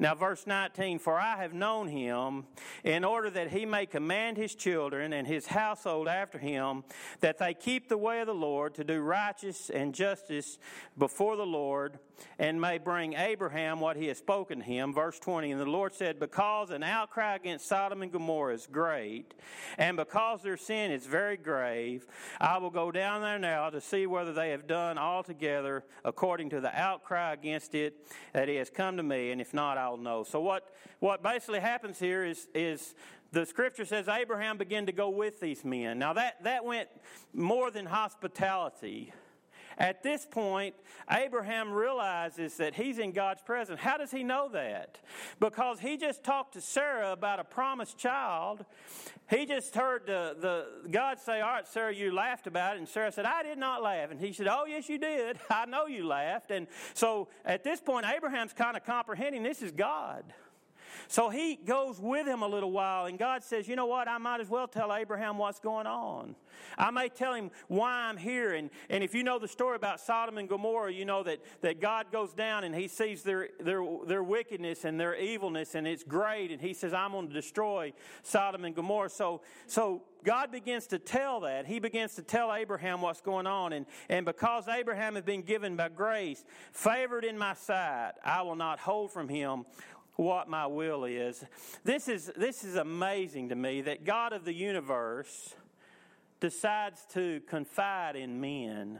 Now, 0.00 0.14
verse 0.14 0.46
19, 0.46 1.00
for 1.00 1.18
I 1.18 1.38
have 1.38 1.52
known 1.52 1.88
him 1.88 2.46
in 2.84 3.04
order 3.04 3.30
that 3.30 3.50
he 3.50 3.66
may 3.66 3.84
command 3.84 4.36
his 4.36 4.54
children 4.54 5.12
and 5.12 5.26
his 5.26 5.46
household 5.46 6.06
after 6.06 6.38
him, 6.38 6.84
that 7.18 7.38
they 7.38 7.52
keep 7.52 7.88
the 7.88 7.98
way 7.98 8.20
of 8.20 8.28
the 8.28 8.34
Lord 8.34 8.76
to 8.76 8.84
do 8.84 9.00
righteous 9.00 9.70
and 9.70 9.92
justice 9.92 10.60
before 10.96 11.34
the 11.34 11.46
Lord, 11.46 11.98
and 12.38 12.60
may 12.60 12.78
bring 12.78 13.14
Abraham 13.14 13.80
what 13.80 13.96
he 13.96 14.06
has 14.06 14.18
spoken 14.18 14.58
to 14.58 14.64
him. 14.64 14.92
Verse 14.92 15.18
20, 15.18 15.52
and 15.52 15.60
the 15.60 15.66
Lord 15.66 15.92
said, 15.92 16.18
Because 16.18 16.70
an 16.70 16.82
outcry 16.82 17.34
against 17.34 17.66
Sodom 17.66 18.02
and 18.02 18.12
Gomorrah 18.12 18.54
is 18.54 18.66
great, 18.66 19.34
and 19.76 19.96
because 19.96 20.42
their 20.42 20.56
sin 20.56 20.90
is 20.90 21.06
very 21.06 21.36
grave, 21.36 22.06
I 22.40 22.58
will 22.58 22.70
go 22.70 22.90
down 22.90 23.22
there 23.22 23.38
now 23.38 23.70
to 23.70 23.80
see 23.80 24.06
whether 24.06 24.32
they 24.32 24.50
have 24.50 24.66
done 24.66 24.98
altogether 24.98 25.84
according 26.04 26.50
to 26.50 26.60
the 26.60 26.74
outcry 26.78 27.32
against 27.32 27.74
it 27.74 28.06
that 28.32 28.48
he 28.48 28.56
has 28.56 28.70
come 28.70 28.96
to 28.96 29.02
me, 29.02 29.30
and 29.30 29.40
if 29.40 29.54
not, 29.54 29.78
I'll 29.78 29.96
know. 29.96 30.24
So 30.24 30.40
what, 30.40 30.72
what 31.00 31.22
basically 31.22 31.60
happens 31.60 31.98
here 31.98 32.24
is, 32.24 32.48
is 32.54 32.94
the 33.32 33.44
scripture 33.44 33.84
says 33.84 34.08
Abraham 34.08 34.56
began 34.56 34.86
to 34.86 34.92
go 34.92 35.10
with 35.10 35.40
these 35.40 35.64
men. 35.64 35.98
Now 35.98 36.14
that, 36.14 36.42
that 36.44 36.64
went 36.64 36.88
more 37.34 37.70
than 37.70 37.86
hospitality. 37.86 39.12
At 39.78 40.02
this 40.02 40.26
point, 40.26 40.74
Abraham 41.08 41.72
realizes 41.72 42.56
that 42.56 42.74
he's 42.74 42.98
in 42.98 43.12
God's 43.12 43.42
presence. 43.42 43.78
How 43.80 43.96
does 43.96 44.10
he 44.10 44.24
know 44.24 44.48
that? 44.48 44.98
Because 45.38 45.78
he 45.78 45.96
just 45.96 46.24
talked 46.24 46.54
to 46.54 46.60
Sarah 46.60 47.12
about 47.12 47.38
a 47.38 47.44
promised 47.44 47.96
child. 47.96 48.64
He 49.30 49.46
just 49.46 49.76
heard 49.76 50.02
the, 50.06 50.36
the 50.40 50.90
God 50.90 51.20
say, 51.20 51.40
All 51.40 51.50
right, 51.50 51.66
Sarah, 51.66 51.94
you 51.94 52.12
laughed 52.12 52.48
about 52.48 52.74
it. 52.74 52.80
And 52.80 52.88
Sarah 52.88 53.12
said, 53.12 53.24
I 53.24 53.44
did 53.44 53.58
not 53.58 53.80
laugh. 53.80 54.10
And 54.10 54.18
he 54.18 54.32
said, 54.32 54.48
Oh, 54.48 54.64
yes, 54.66 54.88
you 54.88 54.98
did. 54.98 55.38
I 55.50 55.64
know 55.66 55.86
you 55.86 56.06
laughed. 56.06 56.50
And 56.50 56.66
so 56.94 57.28
at 57.44 57.62
this 57.62 57.80
point, 57.80 58.04
Abraham's 58.04 58.52
kind 58.52 58.76
of 58.76 58.84
comprehending 58.84 59.44
this 59.44 59.62
is 59.62 59.70
God. 59.70 60.24
So 61.10 61.30
he 61.30 61.56
goes 61.56 61.98
with 61.98 62.26
him 62.26 62.42
a 62.42 62.46
little 62.46 62.70
while, 62.70 63.06
and 63.06 63.18
God 63.18 63.42
says, 63.42 63.66
You 63.66 63.76
know 63.76 63.86
what? 63.86 64.08
I 64.08 64.18
might 64.18 64.40
as 64.40 64.48
well 64.50 64.68
tell 64.68 64.94
Abraham 64.94 65.38
what's 65.38 65.58
going 65.58 65.86
on. 65.86 66.36
I 66.76 66.90
may 66.90 67.08
tell 67.08 67.32
him 67.32 67.50
why 67.66 67.90
I'm 67.90 68.18
here. 68.18 68.54
And, 68.54 68.68
and 68.90 69.02
if 69.02 69.14
you 69.14 69.24
know 69.24 69.38
the 69.38 69.48
story 69.48 69.76
about 69.76 70.00
Sodom 70.00 70.36
and 70.36 70.48
Gomorrah, 70.48 70.92
you 70.92 71.06
know 71.06 71.22
that, 71.22 71.38
that 71.62 71.80
God 71.80 72.12
goes 72.12 72.34
down 72.34 72.64
and 72.64 72.74
he 72.74 72.88
sees 72.88 73.22
their, 73.22 73.48
their, 73.58 73.82
their 74.06 74.22
wickedness 74.22 74.84
and 74.84 75.00
their 75.00 75.16
evilness, 75.16 75.74
and 75.74 75.86
it's 75.86 76.04
great. 76.04 76.50
And 76.50 76.60
he 76.60 76.74
says, 76.74 76.92
I'm 76.92 77.12
going 77.12 77.28
to 77.28 77.34
destroy 77.34 77.94
Sodom 78.22 78.66
and 78.66 78.74
Gomorrah. 78.74 79.08
So, 79.08 79.40
so 79.66 80.02
God 80.24 80.52
begins 80.52 80.86
to 80.88 80.98
tell 80.98 81.40
that. 81.40 81.66
He 81.66 81.78
begins 81.78 82.16
to 82.16 82.22
tell 82.22 82.52
Abraham 82.52 83.00
what's 83.00 83.22
going 83.22 83.46
on. 83.46 83.72
And, 83.72 83.86
and 84.10 84.26
because 84.26 84.68
Abraham 84.68 85.14
has 85.14 85.24
been 85.24 85.42
given 85.42 85.76
by 85.76 85.88
grace, 85.88 86.44
favored 86.72 87.24
in 87.24 87.38
my 87.38 87.54
sight, 87.54 88.12
I 88.22 88.42
will 88.42 88.56
not 88.56 88.78
hold 88.78 89.10
from 89.10 89.28
him 89.28 89.64
what 90.18 90.48
my 90.48 90.66
will 90.66 91.04
is. 91.04 91.44
This 91.84 92.08
is, 92.08 92.32
this 92.36 92.64
is 92.64 92.74
amazing 92.74 93.50
to 93.50 93.54
me 93.54 93.82
that 93.82 94.04
God 94.04 94.32
of 94.32 94.44
the 94.44 94.52
universe 94.52 95.54
decides 96.40 97.06
to 97.14 97.40
confide 97.48 98.16
in 98.16 98.40
men. 98.40 98.98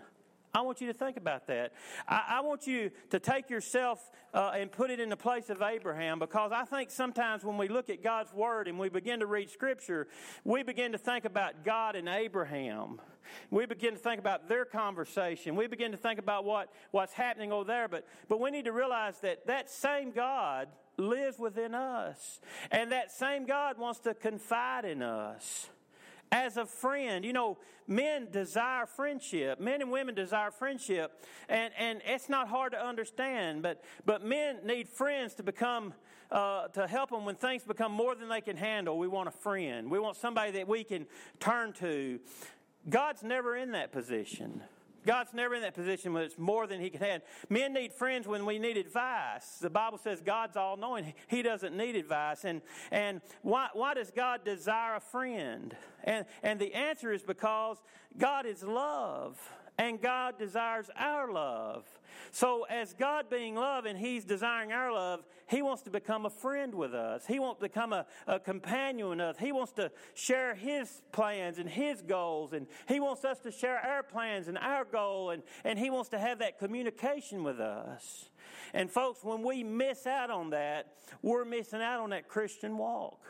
I 0.54 0.60
want 0.60 0.80
you 0.80 0.86
to 0.86 0.92
think 0.92 1.16
about 1.16 1.48
that. 1.48 1.72
I, 2.06 2.36
I 2.36 2.40
want 2.42 2.68
you 2.68 2.92
to 3.10 3.18
take 3.18 3.50
yourself 3.50 4.12
uh, 4.32 4.52
and 4.54 4.70
put 4.70 4.90
it 4.90 5.00
in 5.00 5.08
the 5.08 5.16
place 5.16 5.50
of 5.50 5.60
Abraham 5.60 6.20
because 6.20 6.52
I 6.52 6.64
think 6.64 6.88
sometimes 6.92 7.42
when 7.42 7.58
we 7.58 7.66
look 7.66 7.90
at 7.90 8.00
God's 8.00 8.32
Word 8.32 8.68
and 8.68 8.78
we 8.78 8.88
begin 8.88 9.18
to 9.18 9.26
read 9.26 9.50
Scripture, 9.50 10.06
we 10.44 10.62
begin 10.62 10.92
to 10.92 10.98
think 10.98 11.24
about 11.24 11.64
God 11.64 11.96
and 11.96 12.08
Abraham. 12.08 13.00
We 13.50 13.66
begin 13.66 13.94
to 13.94 13.98
think 13.98 14.20
about 14.20 14.48
their 14.48 14.64
conversation. 14.64 15.56
We 15.56 15.66
begin 15.66 15.90
to 15.90 15.98
think 15.98 16.20
about 16.20 16.44
what, 16.44 16.72
what's 16.92 17.12
happening 17.12 17.50
over 17.50 17.64
there. 17.64 17.88
But, 17.88 18.06
but 18.28 18.40
we 18.40 18.52
need 18.52 18.66
to 18.66 18.72
realize 18.72 19.18
that 19.20 19.48
that 19.48 19.68
same 19.68 20.12
God 20.12 20.68
lives 20.98 21.38
within 21.38 21.74
us. 21.74 22.40
And 22.70 22.92
that 22.92 23.10
same 23.12 23.46
God 23.46 23.78
wants 23.78 24.00
to 24.00 24.14
confide 24.14 24.84
in 24.84 25.02
us 25.02 25.68
as 26.30 26.56
a 26.56 26.66
friend. 26.66 27.24
You 27.24 27.32
know, 27.32 27.58
men 27.86 28.28
desire 28.30 28.86
friendship. 28.86 29.60
Men 29.60 29.80
and 29.80 29.90
women 29.90 30.14
desire 30.14 30.50
friendship. 30.50 31.24
And, 31.48 31.72
and 31.78 32.00
it's 32.04 32.28
not 32.28 32.48
hard 32.48 32.72
to 32.72 32.84
understand, 32.84 33.62
but, 33.62 33.82
but 34.04 34.24
men 34.24 34.58
need 34.64 34.88
friends 34.88 35.34
to 35.34 35.42
become, 35.42 35.94
uh, 36.30 36.68
to 36.68 36.86
help 36.86 37.10
them 37.10 37.24
when 37.24 37.36
things 37.36 37.62
become 37.64 37.92
more 37.92 38.14
than 38.14 38.28
they 38.28 38.40
can 38.40 38.56
handle. 38.56 38.98
We 38.98 39.08
want 39.08 39.28
a 39.28 39.32
friend. 39.32 39.90
We 39.90 39.98
want 39.98 40.16
somebody 40.16 40.52
that 40.52 40.68
we 40.68 40.84
can 40.84 41.06
turn 41.40 41.72
to. 41.74 42.18
God's 42.88 43.22
never 43.22 43.56
in 43.56 43.72
that 43.72 43.92
position. 43.92 44.62
God's 45.06 45.32
never 45.32 45.54
in 45.54 45.62
that 45.62 45.74
position 45.74 46.12
when 46.12 46.22
it's 46.22 46.38
more 46.38 46.66
than 46.66 46.80
he 46.80 46.90
can 46.90 47.00
handle. 47.00 47.26
Men 47.48 47.72
need 47.72 47.92
friends 47.92 48.26
when 48.26 48.44
we 48.44 48.58
need 48.58 48.76
advice. 48.76 49.58
The 49.60 49.70
Bible 49.70 49.98
says 49.98 50.20
God's 50.20 50.56
all 50.56 50.76
knowing. 50.76 51.14
He 51.28 51.42
doesn't 51.42 51.76
need 51.76 51.96
advice. 51.96 52.44
And, 52.44 52.62
and 52.90 53.20
why, 53.42 53.68
why 53.72 53.94
does 53.94 54.10
God 54.10 54.44
desire 54.44 54.96
a 54.96 55.00
friend? 55.00 55.76
And, 56.04 56.26
and 56.42 56.60
the 56.60 56.74
answer 56.74 57.12
is 57.12 57.22
because 57.22 57.78
God 58.16 58.46
is 58.46 58.62
love 58.62 59.38
and 59.78 60.00
God 60.00 60.38
desires 60.38 60.90
our 60.96 61.32
love. 61.32 61.84
So, 62.32 62.64
as 62.64 62.92
God 62.92 63.30
being 63.30 63.54
love 63.54 63.86
and 63.86 63.98
He's 63.98 64.24
desiring 64.24 64.72
our 64.72 64.92
love, 64.92 65.24
He 65.46 65.62
wants 65.62 65.82
to 65.82 65.90
become 65.90 66.26
a 66.26 66.30
friend 66.30 66.74
with 66.74 66.94
us. 66.94 67.24
He 67.26 67.38
wants 67.38 67.60
to 67.60 67.68
become 67.68 67.92
a, 67.92 68.04
a 68.26 68.40
companion 68.40 69.08
with 69.08 69.20
us. 69.20 69.36
He 69.38 69.52
wants 69.52 69.72
to 69.72 69.90
share 70.14 70.54
His 70.54 71.02
plans 71.12 71.58
and 71.58 71.68
His 71.68 72.02
goals, 72.02 72.52
and 72.52 72.66
He 72.88 73.00
wants 73.00 73.24
us 73.24 73.38
to 73.40 73.52
share 73.52 73.78
our 73.78 74.02
plans 74.02 74.48
and 74.48 74.58
our 74.58 74.84
goal, 74.84 75.30
and, 75.30 75.42
and 75.64 75.78
He 75.78 75.90
wants 75.90 76.10
to 76.10 76.18
have 76.18 76.40
that 76.40 76.58
communication 76.58 77.44
with 77.44 77.60
us. 77.60 78.30
And, 78.74 78.90
folks, 78.90 79.22
when 79.22 79.42
we 79.42 79.62
miss 79.62 80.06
out 80.06 80.30
on 80.30 80.50
that, 80.50 80.94
we're 81.22 81.44
missing 81.44 81.80
out 81.80 82.00
on 82.00 82.10
that 82.10 82.28
Christian 82.28 82.76
walk. 82.76 83.20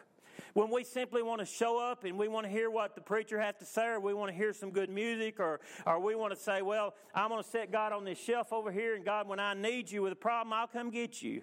When 0.54 0.70
we 0.70 0.84
simply 0.84 1.22
want 1.22 1.40
to 1.40 1.46
show 1.46 1.78
up 1.78 2.04
and 2.04 2.18
we 2.18 2.28
want 2.28 2.46
to 2.46 2.50
hear 2.50 2.70
what 2.70 2.94
the 2.94 3.00
preacher 3.00 3.40
has 3.40 3.54
to 3.56 3.64
say, 3.64 3.86
or 3.86 4.00
we 4.00 4.14
want 4.14 4.30
to 4.30 4.36
hear 4.36 4.52
some 4.52 4.70
good 4.70 4.90
music, 4.90 5.40
or, 5.40 5.60
or 5.86 6.00
we 6.00 6.14
want 6.14 6.34
to 6.34 6.40
say, 6.40 6.62
Well, 6.62 6.94
I'm 7.14 7.28
going 7.28 7.42
to 7.42 7.48
set 7.48 7.70
God 7.70 7.92
on 7.92 8.04
this 8.04 8.18
shelf 8.18 8.52
over 8.52 8.70
here, 8.70 8.94
and 8.94 9.04
God, 9.04 9.28
when 9.28 9.40
I 9.40 9.54
need 9.54 9.90
you 9.90 10.02
with 10.02 10.12
a 10.12 10.16
problem, 10.16 10.52
I'll 10.52 10.66
come 10.66 10.90
get 10.90 11.22
you. 11.22 11.42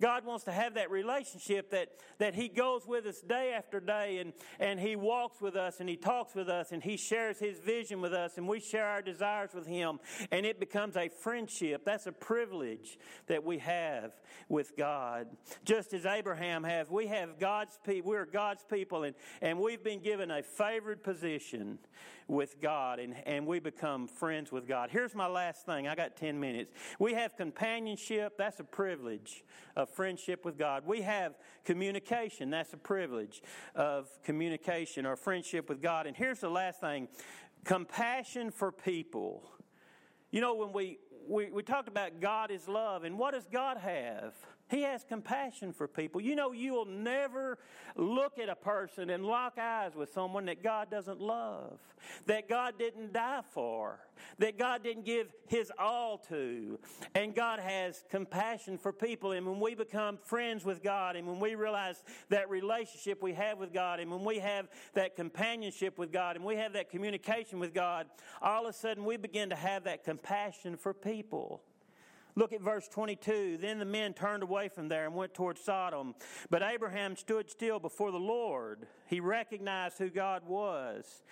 God 0.00 0.26
wants 0.26 0.44
to 0.44 0.52
have 0.52 0.74
that 0.74 0.90
relationship 0.90 1.70
that, 1.70 1.88
that 2.18 2.34
He 2.34 2.48
goes 2.48 2.86
with 2.86 3.06
us 3.06 3.20
day 3.20 3.52
after 3.56 3.80
day 3.80 4.18
and, 4.18 4.32
and 4.60 4.78
He 4.78 4.96
walks 4.96 5.40
with 5.40 5.56
us 5.56 5.80
and 5.80 5.88
He 5.88 5.96
talks 5.96 6.34
with 6.34 6.48
us 6.48 6.72
and 6.72 6.82
He 6.82 6.96
shares 6.96 7.38
His 7.38 7.58
vision 7.58 8.00
with 8.00 8.12
us 8.12 8.36
and 8.36 8.46
we 8.46 8.60
share 8.60 8.86
our 8.86 9.02
desires 9.02 9.50
with 9.54 9.66
Him 9.66 9.98
and 10.30 10.44
it 10.44 10.60
becomes 10.60 10.96
a 10.96 11.08
friendship. 11.08 11.84
That's 11.84 12.06
a 12.06 12.12
privilege 12.12 12.98
that 13.26 13.44
we 13.44 13.58
have 13.58 14.12
with 14.48 14.76
God. 14.76 15.28
Just 15.64 15.94
as 15.94 16.04
Abraham 16.04 16.64
has, 16.64 16.90
we 16.90 17.06
have 17.06 17.38
God's 17.38 17.78
people, 17.84 18.10
we're 18.10 18.26
God's 18.26 18.64
people 18.70 19.04
and, 19.04 19.14
and 19.40 19.58
we've 19.58 19.82
been 19.82 20.00
given 20.00 20.30
a 20.30 20.42
favored 20.42 21.02
position 21.02 21.78
with 22.28 22.60
God 22.60 22.98
and, 22.98 23.14
and 23.24 23.46
we 23.46 23.60
become 23.60 24.08
friends 24.08 24.50
with 24.50 24.66
God. 24.66 24.90
Here's 24.90 25.14
my 25.14 25.26
last 25.26 25.64
thing. 25.64 25.86
I 25.86 25.94
got 25.94 26.16
10 26.16 26.38
minutes. 26.40 26.72
We 26.98 27.14
have 27.14 27.36
companionship. 27.36 28.36
That's 28.36 28.58
a 28.58 28.64
privilege 28.64 29.44
of 29.76 29.88
friendship 29.90 30.44
with 30.44 30.58
God. 30.58 30.84
We 30.86 31.02
have 31.02 31.34
communication. 31.64 32.50
That's 32.50 32.72
a 32.72 32.78
privilege 32.78 33.42
of 33.74 34.08
communication 34.24 35.06
or 35.06 35.14
friendship 35.16 35.68
with 35.68 35.80
God. 35.80 36.06
And 36.06 36.16
here's 36.16 36.40
the 36.40 36.50
last 36.50 36.80
thing 36.80 37.08
compassion 37.64 38.50
for 38.50 38.72
people. 38.72 39.42
You 40.30 40.40
know, 40.40 40.54
when 40.54 40.72
we, 40.72 40.98
we, 41.28 41.50
we 41.50 41.62
talked 41.62 41.88
about 41.88 42.20
God 42.20 42.50
is 42.50 42.68
love, 42.68 43.04
and 43.04 43.18
what 43.18 43.34
does 43.34 43.46
God 43.52 43.76
have? 43.78 44.34
He 44.68 44.82
has 44.82 45.04
compassion 45.04 45.72
for 45.72 45.86
people. 45.86 46.20
You 46.20 46.34
know, 46.34 46.50
you 46.50 46.72
will 46.72 46.86
never 46.86 47.58
look 47.94 48.38
at 48.38 48.48
a 48.48 48.56
person 48.56 49.10
and 49.10 49.24
lock 49.24 49.58
eyes 49.58 49.94
with 49.94 50.12
someone 50.12 50.46
that 50.46 50.60
God 50.60 50.90
doesn't 50.90 51.20
love, 51.20 51.78
that 52.26 52.48
God 52.48 52.74
didn't 52.76 53.12
die 53.12 53.42
for, 53.52 54.00
that 54.38 54.58
God 54.58 54.82
didn't 54.82 55.04
give 55.04 55.32
His 55.46 55.70
all 55.78 56.18
to. 56.28 56.80
And 57.14 57.32
God 57.32 57.60
has 57.60 58.02
compassion 58.10 58.76
for 58.76 58.92
people. 58.92 59.32
And 59.32 59.46
when 59.46 59.60
we 59.60 59.76
become 59.76 60.18
friends 60.20 60.64
with 60.64 60.82
God, 60.82 61.14
and 61.14 61.28
when 61.28 61.38
we 61.38 61.54
realize 61.54 62.02
that 62.30 62.50
relationship 62.50 63.22
we 63.22 63.34
have 63.34 63.58
with 63.58 63.72
God, 63.72 64.00
and 64.00 64.10
when 64.10 64.24
we 64.24 64.40
have 64.40 64.66
that 64.94 65.14
companionship 65.14 65.96
with 65.96 66.10
God, 66.10 66.34
and 66.34 66.44
we 66.44 66.56
have 66.56 66.72
that 66.72 66.90
communication 66.90 67.60
with 67.60 67.72
God, 67.72 68.06
all 68.42 68.66
of 68.66 68.74
a 68.74 68.76
sudden 68.76 69.04
we 69.04 69.16
begin 69.16 69.50
to 69.50 69.56
have 69.56 69.84
that 69.84 70.02
compassion 70.02 70.76
for 70.76 70.92
people. 70.92 71.62
Look 72.38 72.52
at 72.52 72.60
verse 72.60 72.86
22. 72.88 73.56
Then 73.60 73.78
the 73.78 73.86
men 73.86 74.12
turned 74.12 74.42
away 74.42 74.68
from 74.68 74.88
there 74.88 75.06
and 75.06 75.14
went 75.14 75.32
toward 75.32 75.58
Sodom. 75.58 76.14
But 76.50 76.62
Abraham 76.62 77.16
stood 77.16 77.50
still 77.50 77.78
before 77.78 78.12
the 78.12 78.18
Lord. 78.18 78.86
He 79.06 79.20
recognized 79.20 79.96
who 79.96 80.10
God 80.10 80.46
was. 80.46 81.22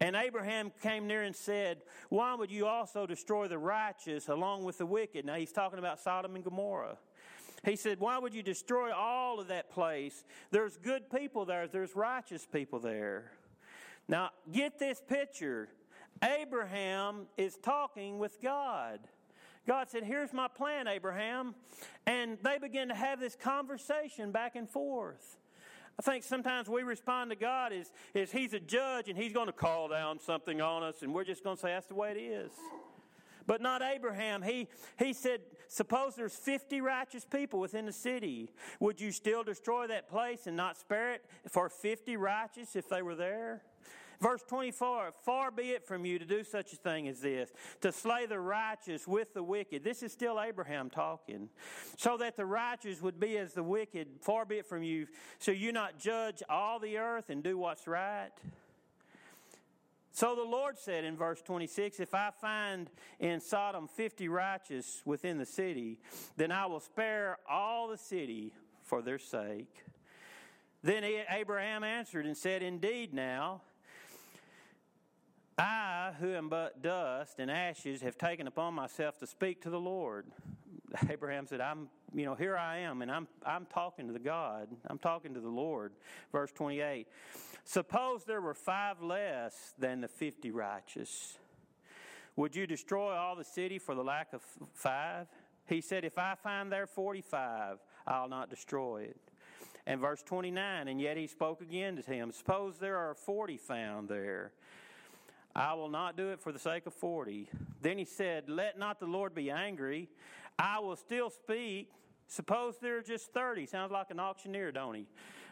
And 0.00 0.16
Abraham 0.16 0.72
came 0.82 1.06
near 1.06 1.22
and 1.22 1.36
said, 1.36 1.82
Why 2.08 2.34
would 2.34 2.50
you 2.50 2.66
also 2.66 3.06
destroy 3.06 3.46
the 3.46 3.58
righteous 3.58 4.28
along 4.28 4.64
with 4.64 4.78
the 4.78 4.86
wicked? 4.86 5.26
Now 5.26 5.34
he's 5.34 5.52
talking 5.52 5.78
about 5.78 6.00
Sodom 6.00 6.34
and 6.34 6.42
Gomorrah. 6.42 6.96
He 7.62 7.76
said, 7.76 8.00
Why 8.00 8.18
would 8.18 8.34
you 8.34 8.42
destroy 8.42 8.90
all 8.90 9.40
of 9.40 9.48
that 9.48 9.70
place? 9.70 10.24
There's 10.50 10.78
good 10.78 11.10
people 11.10 11.44
there, 11.44 11.68
there's 11.68 11.94
righteous 11.94 12.46
people 12.50 12.78
there. 12.78 13.32
Now, 14.08 14.30
get 14.50 14.78
this 14.78 15.02
picture. 15.06 15.68
Abraham 16.22 17.26
is 17.36 17.56
talking 17.56 18.18
with 18.18 18.40
God. 18.40 19.00
God 19.66 19.88
said, 19.88 20.04
Here's 20.04 20.32
my 20.32 20.48
plan, 20.48 20.86
Abraham. 20.88 21.54
And 22.06 22.38
they 22.42 22.58
begin 22.58 22.88
to 22.88 22.94
have 22.94 23.20
this 23.20 23.36
conversation 23.36 24.30
back 24.30 24.56
and 24.56 24.68
forth. 24.68 25.38
I 25.98 26.02
think 26.02 26.24
sometimes 26.24 26.68
we 26.68 26.82
respond 26.82 27.30
to 27.30 27.36
God 27.36 27.72
as, 27.72 27.92
as 28.14 28.32
He's 28.32 28.52
a 28.52 28.60
judge 28.60 29.08
and 29.08 29.16
He's 29.16 29.32
going 29.32 29.46
to 29.46 29.52
call 29.52 29.88
down 29.88 30.18
something 30.20 30.60
on 30.60 30.82
us, 30.82 31.02
and 31.02 31.14
we're 31.14 31.24
just 31.24 31.44
going 31.44 31.56
to 31.56 31.62
say, 31.62 31.68
That's 31.68 31.86
the 31.86 31.94
way 31.94 32.12
it 32.12 32.18
is. 32.18 32.52
But 33.46 33.60
not 33.60 33.82
Abraham. 33.82 34.42
He, 34.42 34.68
he 34.98 35.12
said, 35.12 35.40
Suppose 35.68 36.14
there's 36.14 36.34
50 36.34 36.80
righteous 36.80 37.24
people 37.24 37.60
within 37.60 37.86
the 37.86 37.92
city. 37.92 38.50
Would 38.80 39.00
you 39.00 39.12
still 39.12 39.42
destroy 39.42 39.86
that 39.88 40.08
place 40.08 40.46
and 40.46 40.56
not 40.56 40.76
spare 40.76 41.14
it 41.14 41.24
for 41.50 41.68
50 41.68 42.16
righteous 42.16 42.76
if 42.76 42.88
they 42.88 43.02
were 43.02 43.14
there? 43.14 43.62
Verse 44.20 44.42
24 44.48 45.12
Far 45.24 45.50
be 45.50 45.70
it 45.70 45.86
from 45.86 46.04
you 46.04 46.18
to 46.18 46.24
do 46.24 46.44
such 46.44 46.72
a 46.72 46.76
thing 46.76 47.08
as 47.08 47.20
this, 47.20 47.50
to 47.80 47.92
slay 47.92 48.26
the 48.26 48.38
righteous 48.38 49.06
with 49.06 49.34
the 49.34 49.42
wicked. 49.42 49.84
This 49.84 50.02
is 50.02 50.12
still 50.12 50.40
Abraham 50.40 50.90
talking. 50.90 51.48
So 51.96 52.16
that 52.18 52.36
the 52.36 52.46
righteous 52.46 53.02
would 53.02 53.20
be 53.20 53.36
as 53.38 53.52
the 53.52 53.62
wicked. 53.62 54.08
Far 54.20 54.44
be 54.44 54.56
it 54.56 54.66
from 54.66 54.82
you, 54.82 55.06
so 55.38 55.52
you 55.52 55.72
not 55.72 55.98
judge 55.98 56.42
all 56.48 56.78
the 56.78 56.98
earth 56.98 57.30
and 57.30 57.42
do 57.42 57.58
what's 57.58 57.86
right. 57.86 58.30
So 60.14 60.36
the 60.36 60.44
Lord 60.44 60.78
said 60.78 61.02
in 61.04 61.16
verse 61.16 61.42
26 61.42 61.98
If 61.98 62.14
I 62.14 62.30
find 62.40 62.88
in 63.18 63.40
Sodom 63.40 63.88
50 63.88 64.28
righteous 64.28 65.02
within 65.04 65.38
the 65.38 65.46
city, 65.46 65.98
then 66.36 66.52
I 66.52 66.66
will 66.66 66.80
spare 66.80 67.38
all 67.50 67.88
the 67.88 67.98
city 67.98 68.52
for 68.84 69.02
their 69.02 69.18
sake. 69.18 69.82
Then 70.84 71.02
Abraham 71.30 71.82
answered 71.82 72.26
and 72.26 72.36
said, 72.36 72.62
Indeed, 72.62 73.12
now, 73.12 73.62
I, 75.58 76.12
who 76.18 76.34
am 76.34 76.48
but 76.48 76.82
dust 76.82 77.38
and 77.38 77.50
ashes, 77.50 78.02
have 78.02 78.18
taken 78.18 78.46
upon 78.46 78.74
myself 78.74 79.18
to 79.18 79.26
speak 79.26 79.62
to 79.62 79.70
the 79.70 79.78
Lord. 79.78 80.26
Abraham 81.10 81.46
said, 81.46 81.60
I'm, 81.60 81.88
you 82.12 82.24
know, 82.24 82.34
here 82.34 82.56
I 82.56 82.78
am, 82.78 83.02
and 83.02 83.10
I'm, 83.10 83.28
I'm 83.44 83.66
talking 83.66 84.06
to 84.08 84.12
the 84.12 84.18
God. 84.18 84.68
I'm 84.88 84.98
talking 84.98 85.34
to 85.34 85.40
the 85.40 85.48
Lord. 85.48 85.92
Verse 86.32 86.50
28. 86.52 87.06
Suppose 87.64 88.24
there 88.24 88.40
were 88.40 88.54
five 88.54 89.00
less 89.00 89.74
than 89.78 90.00
the 90.00 90.08
50 90.08 90.50
righteous. 90.50 91.38
Would 92.36 92.56
you 92.56 92.66
destroy 92.66 93.14
all 93.14 93.36
the 93.36 93.44
city 93.44 93.78
for 93.78 93.94
the 93.94 94.02
lack 94.02 94.32
of 94.32 94.42
five? 94.74 95.28
He 95.66 95.80
said, 95.80 96.04
If 96.04 96.18
I 96.18 96.34
find 96.34 96.70
there 96.70 96.86
45, 96.86 97.78
I'll 98.06 98.28
not 98.28 98.50
destroy 98.50 99.02
it. 99.02 99.16
And 99.86 100.00
verse 100.00 100.22
29, 100.22 100.88
and 100.88 101.00
yet 101.00 101.16
he 101.16 101.26
spoke 101.26 101.60
again 101.60 101.96
to 101.96 102.02
him, 102.02 102.32
Suppose 102.32 102.78
there 102.78 102.96
are 102.96 103.14
40 103.14 103.56
found 103.56 104.08
there. 104.08 104.52
I 105.56 105.74
will 105.74 105.88
not 105.88 106.16
do 106.16 106.30
it 106.30 106.40
for 106.40 106.50
the 106.50 106.58
sake 106.58 106.86
of 106.86 106.94
40. 106.94 107.48
Then 107.80 107.98
he 107.98 108.04
said, 108.04 108.48
Let 108.48 108.78
not 108.78 108.98
the 108.98 109.06
Lord 109.06 109.34
be 109.34 109.50
angry. 109.50 110.08
I 110.58 110.80
will 110.80 110.96
still 110.96 111.30
speak. 111.30 111.90
Suppose 112.26 112.74
there 112.80 112.98
are 112.98 113.02
just 113.02 113.32
30. 113.32 113.66
Sounds 113.66 113.92
like 113.92 114.10
an 114.10 114.18
auctioneer, 114.18 114.72
don't 114.72 114.94
he? 114.94 115.06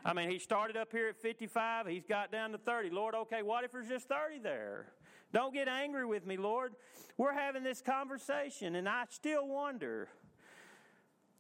I 0.04 0.12
mean, 0.14 0.30
he 0.30 0.38
started 0.38 0.76
up 0.76 0.90
here 0.90 1.08
at 1.08 1.16
55. 1.16 1.86
He's 1.86 2.06
got 2.06 2.32
down 2.32 2.50
to 2.52 2.58
30. 2.58 2.90
Lord, 2.90 3.14
okay, 3.14 3.42
what 3.42 3.64
if 3.64 3.72
there's 3.72 3.88
just 3.88 4.08
30 4.08 4.40
there? 4.40 4.86
Don't 5.32 5.54
get 5.54 5.68
angry 5.68 6.04
with 6.04 6.26
me, 6.26 6.36
Lord. 6.36 6.72
We're 7.16 7.34
having 7.34 7.62
this 7.62 7.80
conversation, 7.80 8.74
and 8.74 8.88
I 8.88 9.04
still 9.10 9.46
wonder. 9.46 10.08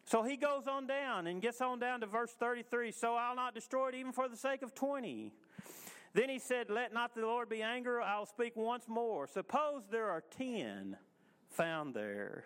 So 0.04 0.22
he 0.22 0.36
goes 0.36 0.66
on 0.66 0.86
down 0.86 1.26
and 1.26 1.42
gets 1.42 1.60
on 1.60 1.78
down 1.78 2.00
to 2.00 2.06
verse 2.06 2.32
33. 2.38 2.92
So 2.92 3.14
I'll 3.14 3.36
not 3.36 3.54
destroy 3.54 3.88
it 3.88 3.94
even 3.94 4.12
for 4.12 4.28
the 4.28 4.36
sake 4.36 4.62
of 4.62 4.74
20. 4.74 5.32
Then 6.14 6.28
he 6.28 6.38
said, 6.38 6.68
Let 6.68 6.92
not 6.92 7.14
the 7.14 7.22
Lord 7.22 7.48
be 7.48 7.62
angry, 7.62 8.02
I'll 8.04 8.26
speak 8.26 8.54
once 8.56 8.86
more. 8.88 9.26
Suppose 9.26 9.84
there 9.90 10.10
are 10.10 10.22
ten 10.36 10.96
found 11.48 11.94
there. 11.94 12.44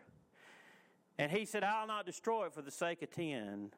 And 1.19 1.33
he 1.33 1.45
said, 1.45 1.65
I'll 1.65 1.87
not 1.87 2.07
destroy 2.07 2.47
it 2.47 2.55
for 2.55 2.63
the 2.63 2.71
sake 2.71 3.03
of 3.03 3.11
ten. 3.11 3.71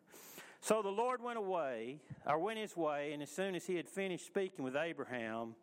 So 0.60 0.82
the 0.82 0.88
Lord 0.88 1.22
went 1.22 1.38
away, 1.38 2.00
or 2.26 2.38
went 2.38 2.58
his 2.58 2.76
way, 2.76 3.12
and 3.12 3.22
as 3.22 3.30
soon 3.30 3.54
as 3.54 3.66
he 3.66 3.76
had 3.76 3.88
finished 3.88 4.26
speaking 4.26 4.64
with 4.64 4.74
Abraham, 4.74 5.54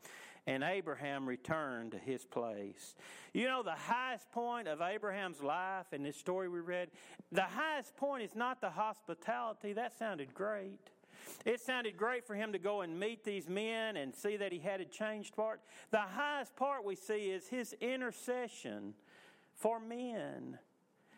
and 0.47 0.63
Abraham 0.63 1.27
returned 1.27 1.91
to 1.91 1.97
his 1.97 2.23
place. 2.23 2.95
You 3.33 3.47
know, 3.47 3.63
the 3.63 3.71
highest 3.71 4.31
point 4.31 4.67
of 4.67 4.79
Abraham's 4.79 5.41
life 5.41 5.87
in 5.91 6.03
this 6.03 6.15
story 6.15 6.47
we 6.47 6.59
read, 6.59 6.89
the 7.31 7.41
highest 7.41 7.95
point 7.97 8.23
is 8.23 8.35
not 8.35 8.61
the 8.61 8.69
hospitality. 8.69 9.73
That 9.73 9.97
sounded 9.97 10.33
great. 10.33 10.91
It 11.45 11.61
sounded 11.61 11.97
great 11.97 12.25
for 12.25 12.35
him 12.35 12.53
to 12.53 12.59
go 12.59 12.81
and 12.81 12.99
meet 12.99 13.23
these 13.23 13.47
men 13.47 13.97
and 13.97 14.13
see 14.13 14.37
that 14.37 14.51
he 14.51 14.59
had 14.59 14.81
a 14.81 14.85
changed 14.85 15.35
heart. 15.35 15.61
The 15.91 15.99
highest 15.99 16.55
part 16.55 16.83
we 16.83 16.95
see 16.95 17.29
is 17.29 17.47
his 17.47 17.73
intercession 17.81 18.93
for 19.53 19.79
men. 19.79 20.59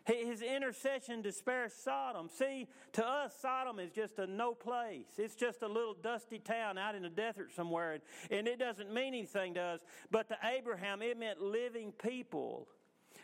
His 0.04 0.40
intercession 0.40 1.22
to 1.24 1.32
spare 1.32 1.68
Sodom. 1.68 2.30
See, 2.30 2.66
to 2.92 3.06
us, 3.06 3.34
Sodom 3.42 3.78
is 3.78 3.90
just 3.90 4.18
a 4.18 4.26
no 4.26 4.54
place. 4.54 5.06
It's 5.18 5.34
just 5.34 5.60
a 5.62 5.68
little 5.68 5.94
dusty 5.94 6.38
town 6.38 6.78
out 6.78 6.94
in 6.94 7.02
the 7.02 7.10
desert 7.10 7.52
somewhere, 7.54 7.98
and 8.30 8.48
it 8.48 8.58
doesn't 8.58 8.92
mean 8.92 9.08
anything 9.08 9.54
to 9.54 9.60
us. 9.60 9.80
But 10.10 10.28
to 10.28 10.38
Abraham, 10.42 11.02
it 11.02 11.18
meant 11.18 11.42
living 11.42 11.92
people. 11.92 12.68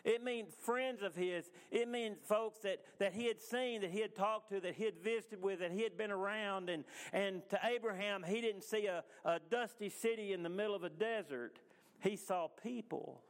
It 0.04 0.22
means 0.22 0.52
friends 0.60 1.02
of 1.02 1.14
his. 1.14 1.48
It 1.70 1.88
means 1.88 2.18
folks 2.28 2.58
that, 2.60 2.80
that 2.98 3.14
he 3.14 3.26
had 3.26 3.40
seen, 3.40 3.80
that 3.80 3.90
he 3.90 4.00
had 4.00 4.14
talked 4.14 4.50
to, 4.50 4.60
that 4.60 4.74
he 4.74 4.84
had 4.84 5.02
visited 5.02 5.42
with, 5.42 5.60
that 5.60 5.72
he 5.72 5.82
had 5.82 5.96
been 5.96 6.10
around. 6.10 6.68
And, 6.68 6.84
and 7.12 7.40
to 7.48 7.58
Abraham, 7.64 8.22
he 8.22 8.42
didn't 8.42 8.64
see 8.64 8.86
a, 8.86 9.02
a 9.24 9.40
dusty 9.50 9.88
city 9.88 10.34
in 10.34 10.42
the 10.42 10.50
middle 10.50 10.74
of 10.74 10.84
a 10.84 10.90
desert, 10.90 11.58
he 12.00 12.16
saw 12.16 12.48
people. 12.62 13.22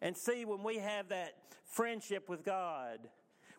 And 0.00 0.16
see, 0.16 0.46
when 0.46 0.62
we 0.62 0.78
have 0.78 1.10
that 1.10 1.34
friendship 1.64 2.28
with 2.28 2.42
God, 2.42 2.98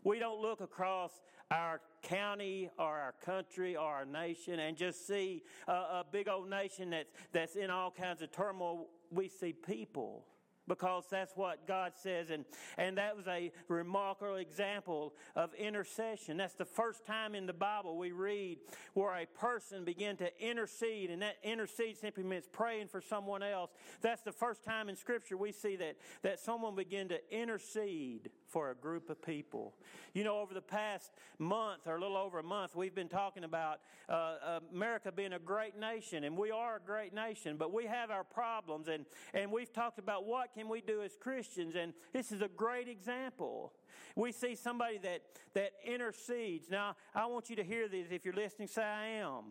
we 0.04 0.17
don't 0.17 0.41
look 0.41 0.60
across 0.60 1.12
our 1.52 1.82
county 2.02 2.69
or 2.80 2.86
our 2.86 3.13
country 3.24 3.76
or 3.76 3.86
our 3.86 4.06
nation 4.06 4.60
and 4.60 4.76
just 4.76 5.06
see 5.06 5.43
a, 5.67 5.72
a 5.72 6.06
big 6.12 6.28
old 6.28 6.50
nation 6.50 6.89
that's, 6.89 7.10
that's 7.32 7.56
in 7.56 7.69
all 7.69 7.91
kinds 7.91 8.24
of 8.24 8.32
turmoil. 8.32 8.88
We 9.12 9.30
see 9.30 9.54
people 9.54 10.26
because 10.67 11.06
that's 11.10 11.36
what 11.36 11.67
God 11.67 11.93
says. 11.95 12.30
And, 12.30 12.45
and 12.78 12.97
that 12.97 13.15
was 13.15 13.28
a 13.28 13.52
remarkable 13.67 14.36
example 14.36 15.13
of 15.36 15.54
intercession. 15.56 16.38
That's 16.38 16.56
the 16.56 16.65
first 16.65 17.06
time 17.06 17.36
in 17.36 17.45
the 17.45 17.54
Bible 17.54 17.97
we 17.97 18.12
read 18.12 18.60
where 18.93 19.13
a 19.15 19.26
person 19.26 19.84
began 19.84 20.17
to 20.17 20.30
intercede, 20.39 21.10
and 21.10 21.21
that 21.21 21.38
intercede 21.43 21.97
simply 21.97 22.23
means 22.23 22.45
praying 22.52 22.88
for 22.88 23.02
someone 23.02 23.43
else. 23.43 23.71
That's 24.02 24.21
the 24.21 24.32
first 24.32 24.63
time 24.63 24.89
in 24.89 24.95
Scripture 24.95 25.38
we 25.38 25.52
see 25.52 25.76
that, 25.78 25.97
that 26.21 26.39
someone 26.39 26.76
began 26.76 27.10
to 27.10 27.19
intercede 27.32 28.30
for 28.54 28.70
a 28.70 28.76
group 28.76 29.10
of 29.10 29.20
people. 29.20 29.74
You 30.13 30.24
know, 30.24 30.38
over 30.38 30.54
the 30.54 30.62
past 30.62 31.12
month 31.39 31.88
or 31.88 31.96
a 31.96 32.00
little 32.00 32.16
over 32.16 32.38
a 32.38 32.44
month, 32.44 32.76
we've 32.76 32.94
been 32.94 33.10
talking 33.10 33.44
about 33.44 33.80
uh, 34.08 34.60
America 34.72 35.12
being 35.12 35.34
a 35.34 35.39
great 35.39 35.78
nation, 35.78 36.24
and 36.24 36.38
we 36.38 36.52
are 36.52 36.76
a 36.78 36.80
great 36.80 37.16
nation, 37.16 37.58
but 37.58 37.74
we 37.74 37.88
have 37.88 38.12
our 38.12 38.24
problems, 38.24 38.88
and, 38.88 39.08
and 39.34 39.52
we've 39.52 39.74
talked 39.74 39.98
about 39.98 40.26
what 40.26 40.54
can 40.54 40.70
we 40.70 40.82
do 40.82 41.02
as 41.02 41.18
Christians? 41.20 41.74
And 41.76 41.94
this 42.13 42.32
is 42.32 42.44
a 42.44 42.48
great 42.48 42.88
example. 42.88 43.74
We 44.16 44.32
see 44.32 44.54
somebody 44.54 45.00
that, 45.00 45.24
that 45.56 45.72
intercedes. 45.84 46.70
Now, 46.70 46.96
I 47.16 47.26
want 47.26 47.50
you 47.50 47.56
to 47.56 47.63
hear 47.63 47.88
this. 47.88 48.06
If 48.12 48.24
you're 48.24 48.36
listening, 48.36 48.68
say, 48.68 48.84
I 48.84 49.08
am. 49.08 49.46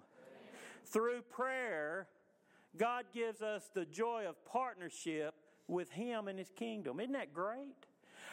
Through 0.84 1.22
prayer, 1.22 2.06
God 2.76 3.06
gives 3.12 3.42
us 3.42 3.68
the 3.74 3.84
joy 3.84 4.26
of 4.28 4.44
partnership 4.44 5.34
with 5.66 5.90
Him 5.90 6.28
and 6.28 6.38
His 6.38 6.50
kingdom. 6.54 7.00
Isn't 7.00 7.14
that 7.14 7.34
great? 7.34 7.86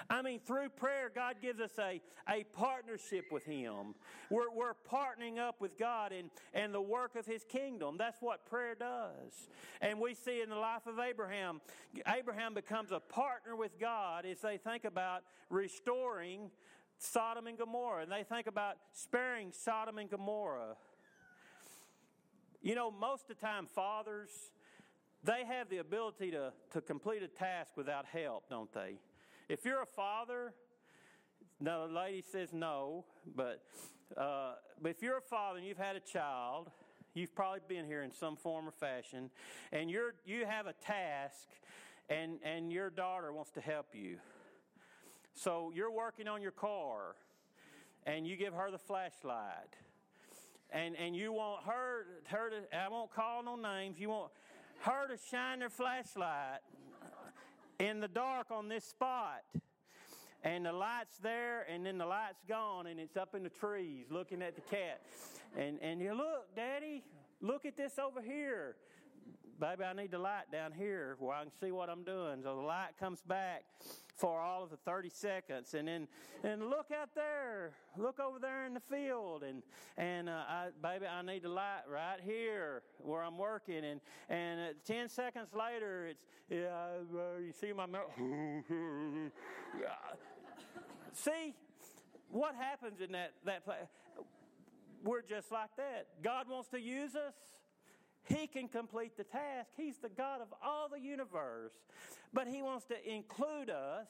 I 0.09 0.21
mean, 0.21 0.39
through 0.39 0.69
prayer, 0.69 1.11
God 1.13 1.35
gives 1.41 1.59
us 1.59 1.71
a, 1.79 2.01
a 2.29 2.43
partnership 2.53 3.25
with 3.31 3.45
Him. 3.45 3.95
We're, 4.29 4.51
we're 4.51 4.73
partnering 4.91 5.39
up 5.39 5.59
with 5.59 5.77
God 5.77 6.11
and, 6.11 6.29
and 6.53 6.73
the 6.73 6.81
work 6.81 7.15
of 7.15 7.25
His 7.25 7.43
kingdom. 7.43 7.95
That's 7.97 8.21
what 8.21 8.45
prayer 8.45 8.75
does. 8.75 9.49
And 9.81 9.99
we 9.99 10.13
see 10.13 10.41
in 10.41 10.49
the 10.49 10.55
life 10.55 10.85
of 10.85 10.99
Abraham, 10.99 11.61
Abraham 12.07 12.53
becomes 12.53 12.91
a 12.91 12.99
partner 12.99 13.55
with 13.55 13.79
God 13.79 14.25
as 14.25 14.41
they 14.41 14.57
think 14.57 14.85
about 14.85 15.23
restoring 15.49 16.51
Sodom 16.99 17.47
and 17.47 17.57
Gomorrah, 17.57 18.03
and 18.03 18.11
they 18.11 18.23
think 18.23 18.47
about 18.47 18.75
sparing 18.91 19.51
Sodom 19.53 19.97
and 19.97 20.09
Gomorrah. 20.09 20.75
You 22.61 22.75
know, 22.75 22.91
most 22.91 23.29
of 23.29 23.39
the 23.39 23.45
time, 23.45 23.67
fathers, 23.67 24.29
they 25.23 25.45
have 25.45 25.69
the 25.69 25.77
ability 25.77 26.31
to, 26.31 26.51
to 26.73 26.81
complete 26.81 27.23
a 27.23 27.27
task 27.27 27.71
without 27.77 28.05
help, 28.05 28.49
don't 28.49 28.71
they? 28.73 28.97
If 29.49 29.65
you're 29.65 29.81
a 29.81 29.87
father, 29.87 30.53
now 31.59 31.87
the 31.87 31.91
lady 31.93 32.21
says 32.21 32.53
no, 32.53 33.03
but, 33.35 33.63
uh, 34.15 34.53
but 34.79 34.89
if 34.89 35.01
you're 35.01 35.17
a 35.17 35.21
father 35.21 35.57
and 35.57 35.67
you've 35.67 35.79
had 35.79 35.95
a 35.95 35.99
child, 35.99 36.69
you've 37.15 37.33
probably 37.33 37.61
been 37.67 37.87
here 37.87 38.03
in 38.03 38.13
some 38.13 38.35
form 38.35 38.67
or 38.67 38.71
fashion, 38.71 39.31
and 39.71 39.89
you're, 39.89 40.13
you 40.23 40.45
have 40.45 40.67
a 40.67 40.73
task, 40.73 41.47
and, 42.11 42.37
and 42.43 42.71
your 42.71 42.91
daughter 42.91 43.33
wants 43.33 43.49
to 43.53 43.61
help 43.61 43.87
you. 43.93 44.17
So 45.33 45.71
you're 45.75 45.91
working 45.91 46.27
on 46.27 46.43
your 46.43 46.51
car, 46.51 47.15
and 48.05 48.27
you 48.27 48.37
give 48.37 48.53
her 48.53 48.69
the 48.69 48.77
flashlight 48.77 49.75
and 50.71 50.95
and 50.95 51.15
you 51.15 51.33
want 51.33 51.65
her 51.65 52.05
her 52.27 52.49
to 52.51 52.77
I 52.77 52.87
won't 52.89 53.11
call 53.11 53.43
no 53.43 53.55
names. 53.55 53.99
You 53.99 54.09
want 54.09 54.31
her 54.81 55.07
to 55.07 55.17
shine 55.31 55.59
their 55.59 55.69
flashlight 55.69 56.59
in 57.79 57.99
the 57.99 58.07
dark 58.07 58.51
on 58.51 58.67
this 58.67 58.83
spot. 58.83 59.43
And 60.43 60.65
the 60.65 60.71
light's 60.71 61.17
there, 61.17 61.65
and 61.69 61.85
then 61.85 61.97
the 61.97 62.05
light's 62.05 62.43
gone, 62.47 62.87
and 62.87 62.99
it's 62.99 63.17
up 63.17 63.35
in 63.35 63.43
the 63.43 63.49
trees 63.49 64.05
looking 64.09 64.41
at 64.41 64.55
the 64.55 64.61
cat. 64.61 65.01
And, 65.57 65.79
and 65.81 65.99
you 65.99 66.13
look, 66.13 66.55
Daddy, 66.55 67.03
look 67.41 67.65
at 67.65 67.75
this 67.75 67.99
over 67.99 68.21
here 68.21 68.75
baby, 69.59 69.83
I 69.83 69.93
need 69.93 70.11
the 70.11 70.19
light 70.19 70.51
down 70.51 70.71
here 70.71 71.15
where 71.19 71.35
I 71.35 71.43
can 71.43 71.51
see 71.59 71.71
what 71.71 71.89
I'm 71.89 72.03
doing. 72.03 72.41
So 72.43 72.55
the 72.55 72.61
light 72.61 72.91
comes 72.99 73.21
back 73.21 73.65
for 74.15 74.39
all 74.39 74.63
of 74.63 74.69
the 74.69 74.77
30 74.77 75.09
seconds. 75.09 75.73
And 75.73 75.87
then, 75.87 76.07
and 76.43 76.69
look 76.69 76.87
out 76.91 77.09
there, 77.15 77.71
look 77.97 78.19
over 78.19 78.39
there 78.39 78.65
in 78.65 78.73
the 78.73 78.79
field. 78.79 79.43
And, 79.43 79.63
and, 79.97 80.29
uh, 80.29 80.43
I, 80.47 80.67
baby, 80.81 81.05
I 81.07 81.21
need 81.21 81.43
the 81.43 81.49
light 81.49 81.81
right 81.91 82.19
here 82.23 82.83
where 82.99 83.23
I'm 83.23 83.37
working. 83.37 83.83
And, 83.83 84.01
and 84.29 84.59
uh, 84.61 84.73
10 84.85 85.09
seconds 85.09 85.49
later, 85.53 86.07
it's, 86.07 86.25
yeah, 86.49 86.67
uh, 87.13 87.39
you 87.39 87.53
see 87.59 87.73
my, 87.73 87.85
mouth. 87.85 88.09
see 91.13 91.53
what 92.29 92.55
happens 92.55 93.01
in 93.01 93.11
that, 93.11 93.33
that 93.45 93.65
place? 93.65 93.77
We're 95.03 95.21
just 95.21 95.51
like 95.51 95.75
that. 95.77 96.07
God 96.23 96.47
wants 96.49 96.69
to 96.69 96.79
use 96.79 97.15
us. 97.15 97.33
He 98.29 98.47
can 98.47 98.67
complete 98.67 99.17
the 99.17 99.23
task. 99.23 99.71
He's 99.75 99.97
the 99.97 100.09
God 100.09 100.41
of 100.41 100.47
all 100.63 100.87
the 100.87 100.99
universe. 100.99 101.73
But 102.31 102.47
He 102.47 102.61
wants 102.61 102.85
to 102.85 103.11
include 103.11 103.69
us. 103.69 104.07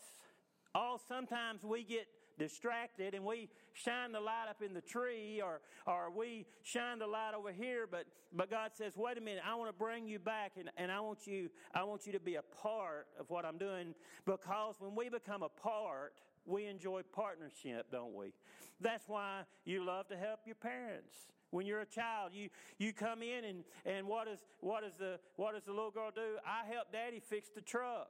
All 0.76 1.00
sometimes 1.08 1.64
we 1.64 1.84
get 1.84 2.08
distracted 2.38 3.14
and 3.14 3.24
we 3.26 3.50
shine 3.74 4.12
the 4.12 4.20
light 4.20 4.46
up 4.50 4.62
in 4.62 4.74
the 4.74 4.82
tree 4.82 5.42
or, 5.44 5.60
or 5.86 6.10
we 6.10 6.46
shine 6.64 6.98
the 6.98 7.06
light 7.06 7.34
over 7.38 7.52
here 7.52 7.86
but, 7.86 8.06
but 8.34 8.50
god 8.50 8.72
says 8.74 8.94
wait 8.96 9.18
a 9.18 9.22
minute 9.22 9.44
i 9.46 9.54
want 9.54 9.70
to 9.70 9.78
bring 9.78 10.08
you 10.08 10.18
back 10.18 10.54
and, 10.58 10.72
and 10.78 10.90
I, 10.90 11.02
want 11.02 11.28
you, 11.28 11.50
I 11.76 11.84
want 11.84 12.08
you 12.08 12.14
to 12.14 12.20
be 12.20 12.36
a 12.36 12.42
part 12.42 13.08
of 13.20 13.30
what 13.30 13.44
i'm 13.44 13.58
doing 13.58 13.94
because 14.26 14.76
when 14.80 14.96
we 14.96 15.10
become 15.10 15.44
a 15.44 15.50
part 15.50 16.14
we 16.46 16.66
enjoy 16.66 17.02
partnership 17.14 17.88
don't 17.92 18.16
we 18.16 18.32
that's 18.80 19.08
why 19.08 19.42
you 19.66 19.86
love 19.86 20.08
to 20.08 20.16
help 20.16 20.40
your 20.46 20.56
parents 20.56 21.14
when 21.52 21.66
you're 21.66 21.82
a 21.82 21.86
child, 21.86 22.32
you, 22.34 22.50
you 22.78 22.94
come 22.94 23.22
in 23.22 23.44
and, 23.46 23.64
and 23.86 24.08
what, 24.08 24.28
is, 24.28 24.40
what, 24.60 24.84
is 24.84 24.94
the, 25.00 25.20
what 25.36 25.54
does 25.54 25.64
the 25.64 25.72
little 25.72 25.92
girl 25.92 26.12
do? 26.14 26.38
I 26.46 26.72
help 26.72 26.92
daddy 26.92 27.20
fix 27.20 27.50
the 27.54 27.62
truck. 27.62 28.10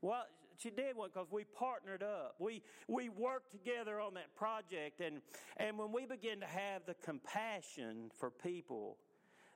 Well, 0.00 0.24
she 0.58 0.70
did 0.70 0.96
one 0.96 1.10
because 1.12 1.28
we 1.30 1.44
partnered 1.44 2.02
up. 2.02 2.36
We, 2.38 2.62
we 2.88 3.08
worked 3.08 3.52
together 3.52 4.00
on 4.00 4.14
that 4.14 4.34
project. 4.34 5.00
And, 5.00 5.20
and 5.58 5.78
when 5.78 5.92
we 5.92 6.06
begin 6.06 6.40
to 6.40 6.46
have 6.46 6.82
the 6.86 6.94
compassion 6.94 8.10
for 8.18 8.30
people, 8.30 8.96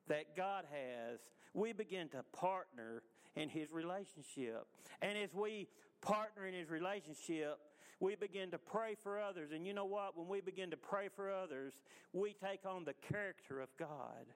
that 0.08 0.36
God 0.36 0.64
has, 0.70 1.20
we 1.54 1.72
begin 1.72 2.08
to 2.08 2.22
partner 2.32 3.02
in 3.36 3.48
His 3.48 3.70
relationship. 3.70 4.66
And 5.00 5.16
as 5.16 5.32
we 5.32 5.68
partner 6.02 6.46
in 6.46 6.54
His 6.54 6.68
relationship, 6.68 7.58
we 8.00 8.16
begin 8.16 8.50
to 8.50 8.58
pray 8.58 8.96
for 9.02 9.20
others. 9.20 9.50
And 9.52 9.66
you 9.66 9.74
know 9.74 9.84
what? 9.84 10.16
When 10.16 10.26
we 10.26 10.40
begin 10.40 10.70
to 10.70 10.76
pray 10.76 11.08
for 11.14 11.30
others, 11.30 11.74
we 12.12 12.34
take 12.34 12.60
on 12.66 12.84
the 12.84 12.94
character 13.12 13.60
of 13.60 13.68
God. 13.78 14.26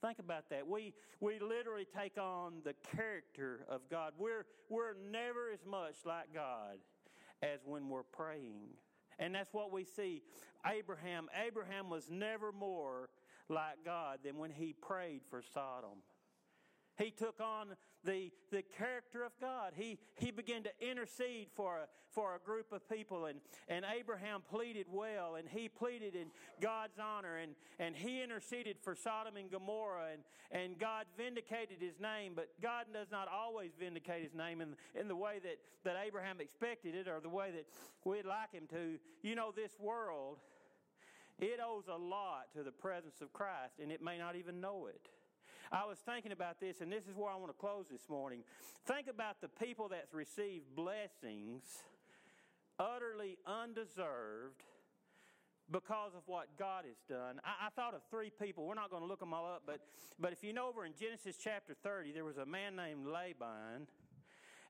Think 0.00 0.18
about 0.18 0.48
that. 0.48 0.66
We, 0.66 0.94
we 1.20 1.38
literally 1.38 1.86
take 1.96 2.16
on 2.16 2.62
the 2.64 2.74
character 2.96 3.66
of 3.68 3.82
God. 3.90 4.14
We're, 4.18 4.46
we're 4.70 4.94
never 5.10 5.50
as 5.52 5.60
much 5.66 5.96
like 6.06 6.32
God 6.32 6.78
as 7.42 7.60
when 7.66 7.90
we're 7.90 8.02
praying. 8.02 8.70
And 9.18 9.34
that's 9.34 9.52
what 9.52 9.70
we 9.70 9.84
see. 9.84 10.22
Abraham, 10.66 11.28
Abraham 11.46 11.90
was 11.90 12.08
never 12.10 12.50
more 12.50 13.10
like 13.50 13.84
God 13.84 14.20
than 14.24 14.38
when 14.38 14.50
he 14.50 14.72
prayed 14.72 15.20
for 15.28 15.42
Sodom. 15.52 15.98
He 16.96 17.10
took 17.10 17.40
on 17.40 17.68
the, 18.04 18.30
the 18.50 18.62
character 18.78 19.24
of 19.24 19.32
God. 19.40 19.72
He, 19.76 19.98
he 20.16 20.30
began 20.30 20.62
to 20.64 20.70
intercede 20.80 21.48
for 21.54 21.76
a, 21.76 21.88
for 22.12 22.34
a 22.34 22.38
group 22.38 22.72
of 22.72 22.88
people, 22.88 23.26
and, 23.26 23.40
and 23.68 23.84
Abraham 23.98 24.42
pleaded 24.50 24.86
well, 24.90 25.36
and 25.36 25.48
he 25.48 25.68
pleaded 25.68 26.14
in 26.14 26.28
God's 26.60 26.98
honor, 26.98 27.36
and, 27.36 27.52
and 27.78 27.94
he 27.94 28.22
interceded 28.22 28.76
for 28.82 28.96
Sodom 28.96 29.36
and 29.36 29.50
Gomorrah, 29.50 30.12
and, 30.12 30.22
and 30.50 30.78
God 30.78 31.06
vindicated 31.16 31.76
his 31.80 32.00
name, 32.00 32.32
but 32.34 32.48
God 32.60 32.86
does 32.92 33.08
not 33.12 33.28
always 33.28 33.70
vindicate 33.78 34.22
his 34.22 34.34
name 34.34 34.60
in, 34.60 34.74
in 34.98 35.08
the 35.08 35.16
way 35.16 35.38
that, 35.42 35.58
that 35.84 35.96
Abraham 36.04 36.40
expected 36.40 36.94
it 36.94 37.06
or 37.06 37.20
the 37.20 37.28
way 37.28 37.50
that 37.52 37.66
we'd 38.04 38.26
like 38.26 38.52
him 38.52 38.66
to. 38.70 38.98
You 39.22 39.34
know, 39.36 39.52
this 39.54 39.72
world, 39.78 40.38
it 41.38 41.60
owes 41.64 41.84
a 41.88 41.96
lot 41.96 42.52
to 42.56 42.62
the 42.62 42.72
presence 42.72 43.20
of 43.20 43.32
Christ, 43.32 43.74
and 43.80 43.92
it 43.92 44.02
may 44.02 44.18
not 44.18 44.36
even 44.36 44.60
know 44.60 44.86
it. 44.86 45.08
I 45.72 45.84
was 45.86 45.98
thinking 45.98 46.32
about 46.32 46.58
this, 46.58 46.80
and 46.80 46.90
this 46.90 47.06
is 47.06 47.14
where 47.14 47.30
I 47.30 47.36
want 47.36 47.52
to 47.52 47.56
close 47.56 47.86
this 47.88 48.08
morning. 48.08 48.42
Think 48.86 49.06
about 49.06 49.40
the 49.40 49.46
people 49.46 49.88
that's 49.88 50.12
received 50.12 50.74
blessings 50.74 51.62
utterly 52.76 53.38
undeserved 53.46 54.64
because 55.70 56.12
of 56.16 56.22
what 56.26 56.48
God 56.58 56.84
has 56.86 56.96
done. 57.08 57.40
I, 57.44 57.66
I, 57.66 57.70
thought 57.70 57.94
of 57.94 58.00
three 58.10 58.32
people. 58.42 58.66
We're 58.66 58.74
not 58.74 58.90
going 58.90 59.02
to 59.02 59.08
look 59.08 59.20
them 59.20 59.32
all 59.32 59.46
up, 59.46 59.62
but, 59.64 59.78
but 60.18 60.32
if 60.32 60.42
you 60.42 60.52
know 60.52 60.66
over 60.66 60.84
in 60.84 60.92
Genesis 60.98 61.36
chapter 61.40 61.76
30, 61.84 62.10
there 62.10 62.24
was 62.24 62.38
a 62.38 62.46
man 62.46 62.74
named 62.74 63.06
Laban, 63.06 63.86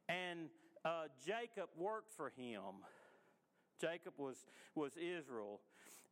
and 0.06 0.50
uh, 0.84 1.04
Jacob 1.24 1.70
worked 1.78 2.12
for 2.12 2.30
him. 2.36 2.84
Jacob 3.80 4.12
was, 4.18 4.44
was 4.74 4.92
Israel. 4.98 5.60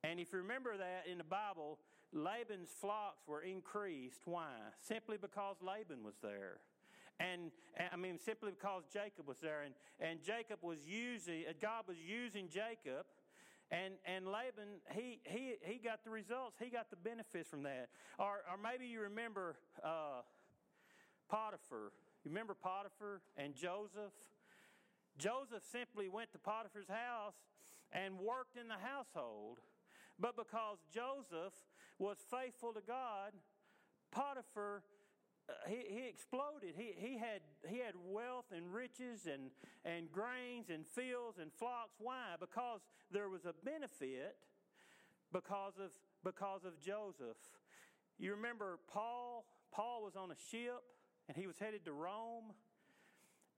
And 0.03 0.19
if 0.19 0.33
you 0.33 0.39
remember 0.39 0.79
that 0.79 1.05
in 1.11 1.19
the 1.19 1.25
Bible, 1.25 1.79
Laban's 2.13 2.71
flocks 2.81 3.27
were 3.27 3.43
increased. 3.43 4.23
Why? 4.25 4.51
Simply 4.81 5.17
because 5.21 5.57
Laban 5.63 6.03
was 6.03 6.15
there. 6.23 6.61
And 7.21 7.51
I 7.93 7.97
mean, 7.97 8.19
simply 8.19 8.53
because 8.53 8.85
Jacob 8.93 9.27
was 9.27 9.39
there. 9.39 9.63
And, 9.65 9.75
and 10.01 10.23
Jacob 10.23 10.59
was 10.63 10.79
using, 10.87 11.45
uh, 11.49 11.53
God 11.61 11.85
was 11.89 11.97
using 11.99 12.49
Jacob. 12.49 13.07
And, 13.71 13.95
and 14.07 14.27
Laban, 14.27 14.81
he, 14.93 15.21
he, 15.25 15.55
he 15.61 15.79
got 15.79 16.05
the 16.05 16.11
results. 16.11 16.57
He 16.63 16.71
got 16.71 16.91
the 16.91 16.97
benefits 16.97 17.51
from 17.51 17.65
that. 17.65 17.89
Or, 18.19 18.41
or 18.49 18.57
maybe 18.63 18.87
you 18.87 19.01
remember 19.01 19.57
uh, 19.85 20.23
Potiphar. 21.29 21.93
You 22.25 22.31
remember 22.31 22.55
Potiphar 22.55 23.21
and 23.37 23.55
Joseph? 23.55 24.15
Joseph 25.19 25.65
simply 25.71 26.09
went 26.09 26.33
to 26.33 26.39
Potiphar's 26.39 26.89
house 26.89 27.35
and 27.93 28.19
worked 28.19 28.57
in 28.57 28.69
the 28.69 28.81
household. 28.81 29.59
But 30.19 30.37
because 30.37 30.79
Joseph 30.93 31.55
was 31.99 32.19
faithful 32.31 32.73
to 32.73 32.81
God, 32.81 33.33
Potiphar 34.11 34.83
uh, 35.49 35.53
he, 35.67 35.77
he 35.89 36.09
exploded. 36.09 36.75
He, 36.77 36.93
he, 36.97 37.17
had, 37.17 37.41
he 37.69 37.79
had 37.79 37.95
wealth 38.07 38.47
and 38.55 38.73
riches 38.73 39.27
and, 39.27 39.51
and 39.85 40.11
grains 40.13 40.69
and 40.69 40.87
fields 40.87 41.39
and 41.41 41.51
flocks. 41.53 41.97
Why? 41.99 42.37
Because 42.39 42.81
there 43.11 43.29
was 43.29 43.47
a 43.47 43.55
benefit 43.65 44.37
because 45.33 45.75
of, 45.83 45.91
because 46.23 46.65
of 46.65 46.79
Joseph. 46.81 47.39
You 48.19 48.33
remember 48.33 48.79
Paul? 48.93 49.45
Paul 49.73 50.03
was 50.03 50.17
on 50.17 50.31
a 50.31 50.37
ship 50.51 50.83
and 51.29 51.37
he 51.37 51.47
was 51.47 51.59
headed 51.59 51.85
to 51.87 51.93
Rome. 51.93 52.53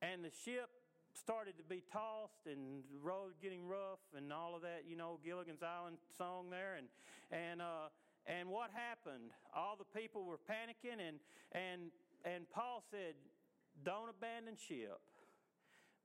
And 0.00 0.24
the 0.24 0.31
ship 0.44 0.70
started 1.12 1.59
to 1.59 1.64
be 1.64 1.83
tossed 1.92 2.46
and 2.46 2.85
road 3.03 3.33
getting 3.42 3.66
rough 3.66 4.00
and 4.16 4.33
all 4.33 4.55
of 4.55 4.62
that, 4.62 4.85
you 4.88 4.96
know, 4.96 5.18
Gilligan's 5.24 5.62
Island 5.62 5.98
song 6.16 6.50
there. 6.50 6.76
And, 6.79 6.87
and, 7.33 7.61
uh, 7.61 7.90
and 8.26 8.48
what 8.48 8.70
happened? 8.72 9.33
All 9.54 9.76
the 9.76 9.88
people 9.98 10.24
were 10.24 10.38
panicking, 10.38 11.00
and, 11.00 11.18
and, 11.52 11.90
and 12.24 12.48
Paul 12.50 12.83
said, 12.90 13.14
Don't 13.85 14.11
abandon 14.11 14.56
ship 14.56 15.00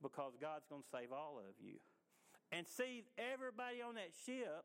because 0.02 0.34
God's 0.40 0.66
going 0.70 0.84
to 0.84 0.92
save 0.92 1.12
all 1.12 1.40
of 1.40 1.56
you. 1.60 1.78
And 2.52 2.68
see, 2.68 3.04
everybody 3.18 3.82
on 3.82 3.96
that 3.96 4.14
ship 4.26 4.64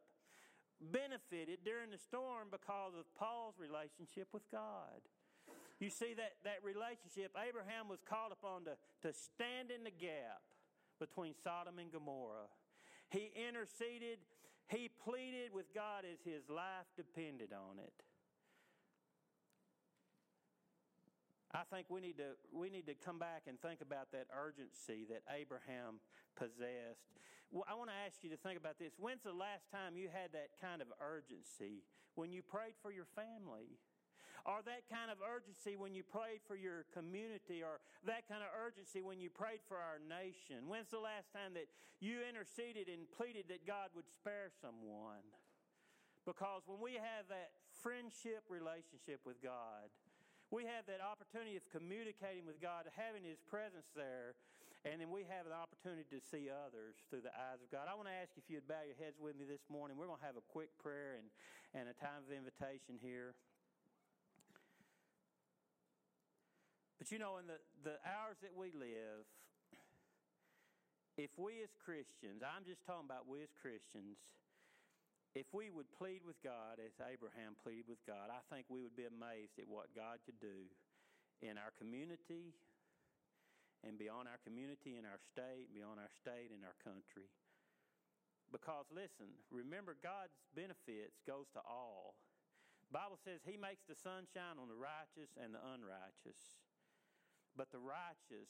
benefited 0.80 1.60
during 1.64 1.90
the 1.90 1.98
storm 1.98 2.48
because 2.50 2.92
of 2.96 3.04
Paul's 3.14 3.58
relationship 3.58 4.28
with 4.32 4.44
God. 4.50 5.00
You 5.80 5.88
see 5.88 6.12
that, 6.14 6.36
that 6.44 6.60
relationship, 6.62 7.32
Abraham 7.36 7.88
was 7.88 8.00
called 8.04 8.32
upon 8.32 8.64
to, 8.68 8.76
to 9.02 9.16
stand 9.16 9.72
in 9.72 9.84
the 9.84 9.92
gap 9.92 10.44
between 11.00 11.32
Sodom 11.42 11.80
and 11.80 11.90
Gomorrah. 11.90 12.52
He 13.08 13.32
interceded, 13.32 14.20
he 14.70 14.88
pleaded 15.04 15.52
with 15.52 15.74
God 15.74 16.04
as 16.06 16.18
his 16.24 16.48
life 16.48 16.86
depended 16.96 17.52
on 17.52 17.78
it. 17.78 17.92
I 21.52 21.66
think 21.66 21.90
we 21.90 22.00
need 22.00 22.16
to 22.18 22.38
we 22.54 22.70
need 22.70 22.86
to 22.86 22.94
come 22.94 23.18
back 23.18 23.50
and 23.50 23.60
think 23.60 23.80
about 23.80 24.12
that 24.12 24.30
urgency 24.30 25.04
that 25.10 25.26
Abraham 25.34 25.98
possessed. 26.36 27.18
Well, 27.50 27.66
I 27.66 27.74
want 27.74 27.90
to 27.90 27.98
ask 28.06 28.22
you 28.22 28.30
to 28.30 28.38
think 28.38 28.54
about 28.54 28.78
this. 28.78 28.94
When's 28.94 29.26
the 29.26 29.34
last 29.34 29.66
time 29.74 29.98
you 29.98 30.06
had 30.06 30.30
that 30.32 30.54
kind 30.62 30.78
of 30.78 30.86
urgency 31.02 31.82
when 32.14 32.30
you 32.30 32.42
prayed 32.42 32.78
for 32.80 32.92
your 32.92 33.10
family? 33.18 33.82
Or 34.48 34.64
that 34.64 34.88
kind 34.88 35.12
of 35.12 35.20
urgency 35.20 35.76
when 35.76 35.92
you 35.92 36.02
prayed 36.02 36.40
for 36.48 36.56
your 36.56 36.88
community, 36.92 37.60
or 37.60 37.80
that 38.08 38.24
kind 38.28 38.40
of 38.40 38.50
urgency 38.56 39.04
when 39.04 39.20
you 39.20 39.28
prayed 39.28 39.60
for 39.68 39.76
our 39.76 40.00
nation? 40.00 40.68
When's 40.68 40.90
the 40.90 41.02
last 41.02 41.32
time 41.32 41.52
that 41.54 41.68
you 42.00 42.24
interceded 42.24 42.88
and 42.88 43.04
pleaded 43.12 43.52
that 43.52 43.68
God 43.68 43.92
would 43.92 44.08
spare 44.08 44.48
someone? 44.60 45.24
Because 46.24 46.64
when 46.68 46.80
we 46.80 46.96
have 46.96 47.28
that 47.32 47.52
friendship 47.80 48.44
relationship 48.48 49.24
with 49.24 49.40
God, 49.40 49.88
we 50.50 50.66
have 50.66 50.84
that 50.90 50.98
opportunity 50.98 51.54
of 51.54 51.64
communicating 51.70 52.44
with 52.44 52.58
God, 52.58 52.90
having 52.98 53.22
His 53.22 53.38
presence 53.46 53.86
there, 53.94 54.34
and 54.82 54.96
then 54.96 55.12
we 55.12 55.28
have 55.28 55.44
an 55.44 55.52
opportunity 55.52 56.08
to 56.08 56.20
see 56.24 56.48
others 56.48 56.96
through 57.12 57.20
the 57.20 57.34
eyes 57.36 57.60
of 57.60 57.68
God. 57.68 57.84
I 57.84 57.92
want 57.92 58.08
to 58.08 58.16
ask 58.16 58.32
you 58.32 58.40
if 58.40 58.48
you'd 58.48 58.64
bow 58.64 58.80
your 58.80 58.96
heads 58.96 59.20
with 59.20 59.36
me 59.36 59.44
this 59.44 59.60
morning. 59.68 60.00
We're 60.00 60.08
going 60.08 60.24
to 60.24 60.28
have 60.28 60.40
a 60.40 60.46
quick 60.48 60.72
prayer 60.80 61.20
and, 61.20 61.28
and 61.76 61.84
a 61.84 61.96
time 62.00 62.24
of 62.24 62.32
invitation 62.32 62.96
here. 62.96 63.36
But 67.00 67.08
you 67.08 67.16
know, 67.16 67.40
in 67.40 67.48
the, 67.48 67.56
the 67.80 67.96
hours 68.04 68.36
that 68.44 68.52
we 68.52 68.76
live, 68.76 69.24
if 71.16 71.32
we 71.40 71.64
as 71.64 71.72
Christians, 71.80 72.44
I'm 72.44 72.68
just 72.68 72.84
talking 72.84 73.08
about 73.08 73.24
we 73.24 73.40
as 73.40 73.48
Christians, 73.56 74.20
if 75.32 75.48
we 75.56 75.72
would 75.72 75.88
plead 75.96 76.20
with 76.28 76.36
God 76.44 76.76
as 76.76 76.92
Abraham 77.00 77.56
pleaded 77.56 77.88
with 77.88 78.04
God, 78.04 78.28
I 78.28 78.44
think 78.52 78.68
we 78.68 78.84
would 78.84 78.92
be 79.00 79.08
amazed 79.08 79.56
at 79.56 79.64
what 79.64 79.96
God 79.96 80.20
could 80.28 80.36
do 80.44 80.68
in 81.40 81.56
our 81.56 81.72
community 81.80 82.52
and 83.80 83.96
beyond 83.96 84.28
our 84.28 84.36
community, 84.44 85.00
in 85.00 85.08
our 85.08 85.24
state, 85.32 85.72
beyond 85.72 85.96
our 85.96 86.12
state, 86.12 86.52
in 86.52 86.60
our 86.68 86.76
country. 86.84 87.32
Because 88.52 88.92
listen, 88.92 89.32
remember 89.48 89.96
God's 90.04 90.36
benefits 90.52 91.16
goes 91.24 91.48
to 91.56 91.64
all. 91.64 92.20
Bible 92.92 93.16
says 93.16 93.40
he 93.48 93.56
makes 93.56 93.88
the 93.88 93.96
sun 93.96 94.28
shine 94.28 94.60
on 94.60 94.68
the 94.68 94.76
righteous 94.76 95.32
and 95.40 95.56
the 95.56 95.62
unrighteous. 95.64 96.60
But 97.60 97.68
the 97.68 97.82
righteous, 97.84 98.48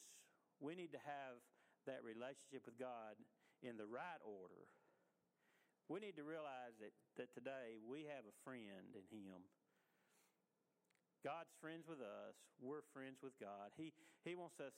we 0.62 0.78
need 0.78 0.94
to 0.94 1.02
have 1.02 1.42
that 1.90 2.06
relationship 2.06 2.62
with 2.62 2.78
God 2.78 3.18
in 3.58 3.74
the 3.74 3.90
right 3.90 4.22
order 4.22 4.70
we 5.90 5.98
need 5.98 6.14
to 6.14 6.22
realize 6.22 6.78
that, 6.78 6.94
that 7.18 7.34
today 7.34 7.74
we 7.82 8.06
have 8.06 8.22
a 8.22 8.40
friend 8.46 8.94
in 8.94 9.02
Him. 9.10 9.42
God's 11.26 11.50
friends 11.58 11.90
with 11.90 11.98
us. 11.98 12.38
We're 12.62 12.86
friends 12.94 13.18
with 13.18 13.34
God. 13.42 13.74
He, 13.74 13.90
he 14.22 14.38
wants 14.38 14.62
us 14.62 14.70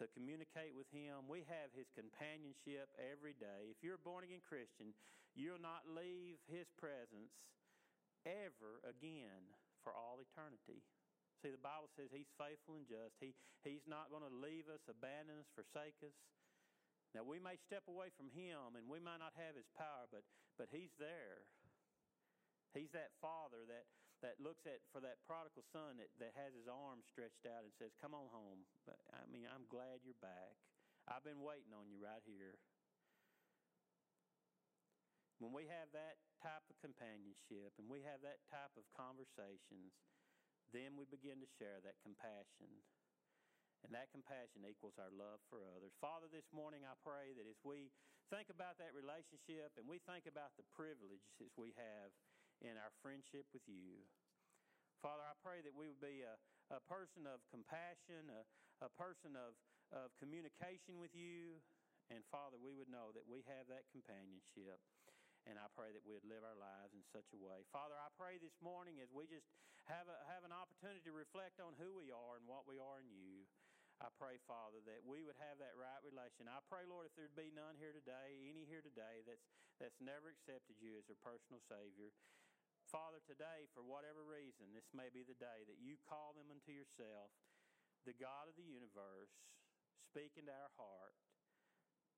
to 0.00 0.08
communicate 0.16 0.72
with 0.72 0.88
Him. 0.88 1.28
We 1.28 1.44
have 1.52 1.76
His 1.76 1.92
companionship 1.92 2.88
every 2.96 3.36
day. 3.36 3.68
If 3.68 3.84
you're 3.84 4.00
a 4.00 4.08
born 4.08 4.24
again 4.24 4.40
Christian, 4.40 4.96
you'll 5.36 5.60
not 5.60 5.84
leave 5.84 6.40
His 6.48 6.72
presence 6.80 7.36
ever 8.24 8.80
again 8.88 9.52
for 9.84 9.92
all 9.92 10.16
eternity. 10.24 10.80
See, 11.44 11.52
the 11.52 11.60
Bible 11.60 11.92
says 11.92 12.08
He's 12.08 12.32
faithful 12.40 12.80
and 12.80 12.88
just. 12.88 13.20
He, 13.20 13.36
he's 13.60 13.84
not 13.84 14.08
going 14.08 14.24
to 14.24 14.32
leave 14.32 14.64
us, 14.72 14.80
abandon 14.88 15.44
us, 15.44 15.48
forsake 15.52 16.00
us. 16.00 16.16
Now, 17.12 17.20
we 17.20 17.36
may 17.36 17.60
step 17.60 17.84
away 17.84 18.08
from 18.16 18.32
Him 18.32 18.80
and 18.80 18.88
we 18.88 18.96
might 18.96 19.20
not 19.20 19.36
have 19.36 19.52
His 19.52 19.68
power, 19.76 20.08
but, 20.08 20.24
but 20.56 20.72
He's 20.72 20.96
there. 20.96 21.44
He's 22.72 22.88
that 22.96 23.12
father 23.20 23.68
that, 23.68 23.84
that 24.24 24.40
looks 24.40 24.64
at 24.64 24.80
for 24.88 25.04
that 25.04 25.20
prodigal 25.28 25.62
son 25.68 26.00
that, 26.00 26.08
that 26.16 26.32
has 26.34 26.56
his 26.56 26.66
arms 26.66 27.04
stretched 27.06 27.44
out 27.44 27.62
and 27.62 27.70
says, 27.76 27.92
Come 28.00 28.16
on 28.16 28.32
home. 28.32 28.64
I 29.12 29.28
mean, 29.28 29.44
I'm 29.46 29.68
glad 29.68 30.00
you're 30.00 30.18
back. 30.24 30.56
I've 31.04 31.22
been 31.22 31.44
waiting 31.44 31.76
on 31.76 31.92
you 31.92 32.00
right 32.00 32.24
here. 32.24 32.56
When 35.38 35.52
we 35.52 35.68
have 35.68 35.92
that 35.92 36.16
type 36.40 36.64
of 36.72 36.76
companionship 36.80 37.76
and 37.76 37.86
we 37.86 38.00
have 38.08 38.24
that 38.24 38.40
type 38.48 38.72
of 38.80 38.88
conversations, 38.96 39.92
then 40.74 40.98
we 40.98 41.06
begin 41.06 41.38
to 41.38 41.48
share 41.56 41.78
that 41.86 41.94
compassion 42.02 42.82
and 43.86 43.92
that 43.92 44.10
compassion 44.10 44.64
equals 44.64 44.96
our 44.96 45.12
love 45.12 45.38
for 45.52 45.60
others. 45.76 45.92
Father, 46.00 46.26
this 46.32 46.48
morning 46.50 46.82
I 46.88 46.96
pray 47.04 47.36
that 47.36 47.44
as 47.44 47.60
we 47.62 47.92
think 48.32 48.48
about 48.48 48.80
that 48.80 48.96
relationship 48.96 49.76
and 49.76 49.84
we 49.84 50.00
think 50.08 50.24
about 50.24 50.56
the 50.56 50.64
privileges 50.72 51.52
we 51.54 51.76
have 51.76 52.10
in 52.64 52.80
our 52.80 52.90
friendship 53.04 53.44
with 53.52 53.62
you, 53.68 54.02
Father, 55.04 55.20
I 55.20 55.36
pray 55.44 55.60
that 55.60 55.76
we 55.76 55.92
would 55.92 56.00
be 56.00 56.24
a, 56.24 56.40
a 56.72 56.80
person 56.88 57.28
of 57.28 57.44
compassion, 57.52 58.32
a, 58.32 58.42
a 58.80 58.90
person 58.96 59.36
of, 59.36 59.52
of 59.92 60.08
communication 60.16 60.96
with 60.96 61.12
you, 61.12 61.60
and 62.08 62.24
Father, 62.32 62.56
we 62.56 62.72
would 62.72 62.88
know 62.88 63.12
that 63.12 63.28
we 63.28 63.44
have 63.44 63.68
that 63.68 63.84
companionship. 63.92 64.80
And 65.44 65.60
I 65.60 65.68
pray 65.76 65.92
that 65.92 66.00
we'd 66.08 66.24
live 66.24 66.40
our 66.40 66.56
lives 66.56 66.96
in 66.96 67.04
such 67.12 67.28
a 67.36 67.40
way. 67.40 67.68
Father, 67.68 67.92
I 68.00 68.08
pray 68.16 68.40
this 68.40 68.56
morning 68.64 69.04
as 69.04 69.12
we 69.12 69.28
just 69.28 69.44
have, 69.84 70.08
a, 70.08 70.16
have 70.32 70.40
an 70.40 70.56
opportunity 70.56 71.04
to 71.04 71.12
reflect 71.12 71.60
on 71.60 71.76
who 71.76 71.92
we 71.92 72.08
are 72.08 72.40
and 72.40 72.48
what 72.48 72.64
we 72.64 72.80
are 72.80 73.04
in 73.04 73.12
you. 73.12 73.44
I 74.00 74.08
pray, 74.16 74.40
Father, 74.48 74.80
that 74.88 75.04
we 75.04 75.20
would 75.20 75.36
have 75.38 75.60
that 75.60 75.76
right 75.76 76.00
relation. 76.00 76.48
I 76.48 76.64
pray, 76.66 76.88
Lord, 76.88 77.04
if 77.04 77.12
there'd 77.14 77.36
be 77.36 77.52
none 77.52 77.76
here 77.76 77.92
today, 77.92 78.40
any 78.48 78.64
here 78.64 78.80
today 78.80 79.20
that's, 79.28 79.44
that's 79.76 80.00
never 80.00 80.32
accepted 80.32 80.80
you 80.80 80.96
as 80.96 81.04
their 81.06 81.20
personal 81.20 81.60
Savior, 81.68 82.10
Father, 82.92 83.18
today, 83.24 83.66
for 83.72 83.80
whatever 83.80 84.22
reason, 84.22 84.70
this 84.76 84.86
may 84.92 85.08
be 85.08 85.24
the 85.24 85.38
day 85.40 85.64
that 85.66 85.80
you 85.80 85.96
call 86.04 86.36
them 86.36 86.52
unto 86.52 86.70
yourself, 86.70 87.32
the 88.04 88.14
God 88.14 88.46
of 88.46 88.54
the 88.60 88.66
universe, 88.66 89.32
speak 90.04 90.36
into 90.36 90.52
our 90.52 90.72
heart 90.76 91.16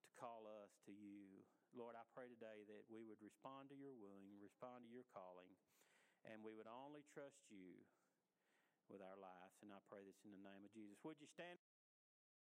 to 0.05 0.11
call 0.19 0.45
us 0.45 0.75
to 0.85 0.93
you. 0.93 1.46
Lord, 1.77 1.93
I 1.93 2.09
pray 2.17 2.33
today 2.33 2.65
that 2.73 2.89
we 2.89 3.05
would 3.05 3.21
respond 3.21 3.69
to 3.69 3.77
your 3.77 3.93
wooing, 3.93 4.41
respond 4.41 4.89
to 4.89 4.91
your 4.91 5.05
calling, 5.13 5.53
and 6.25 6.41
we 6.41 6.57
would 6.57 6.65
only 6.65 7.05
trust 7.13 7.45
you 7.53 7.85
with 8.89 9.05
our 9.05 9.21
lives. 9.21 9.61
And 9.61 9.69
I 9.69 9.85
pray 9.85 10.01
this 10.01 10.17
in 10.25 10.33
the 10.33 10.41
name 10.41 10.65
of 10.65 10.73
Jesus. 10.73 10.97
Would 11.05 11.21
you 11.21 11.29
stand? 11.29 11.61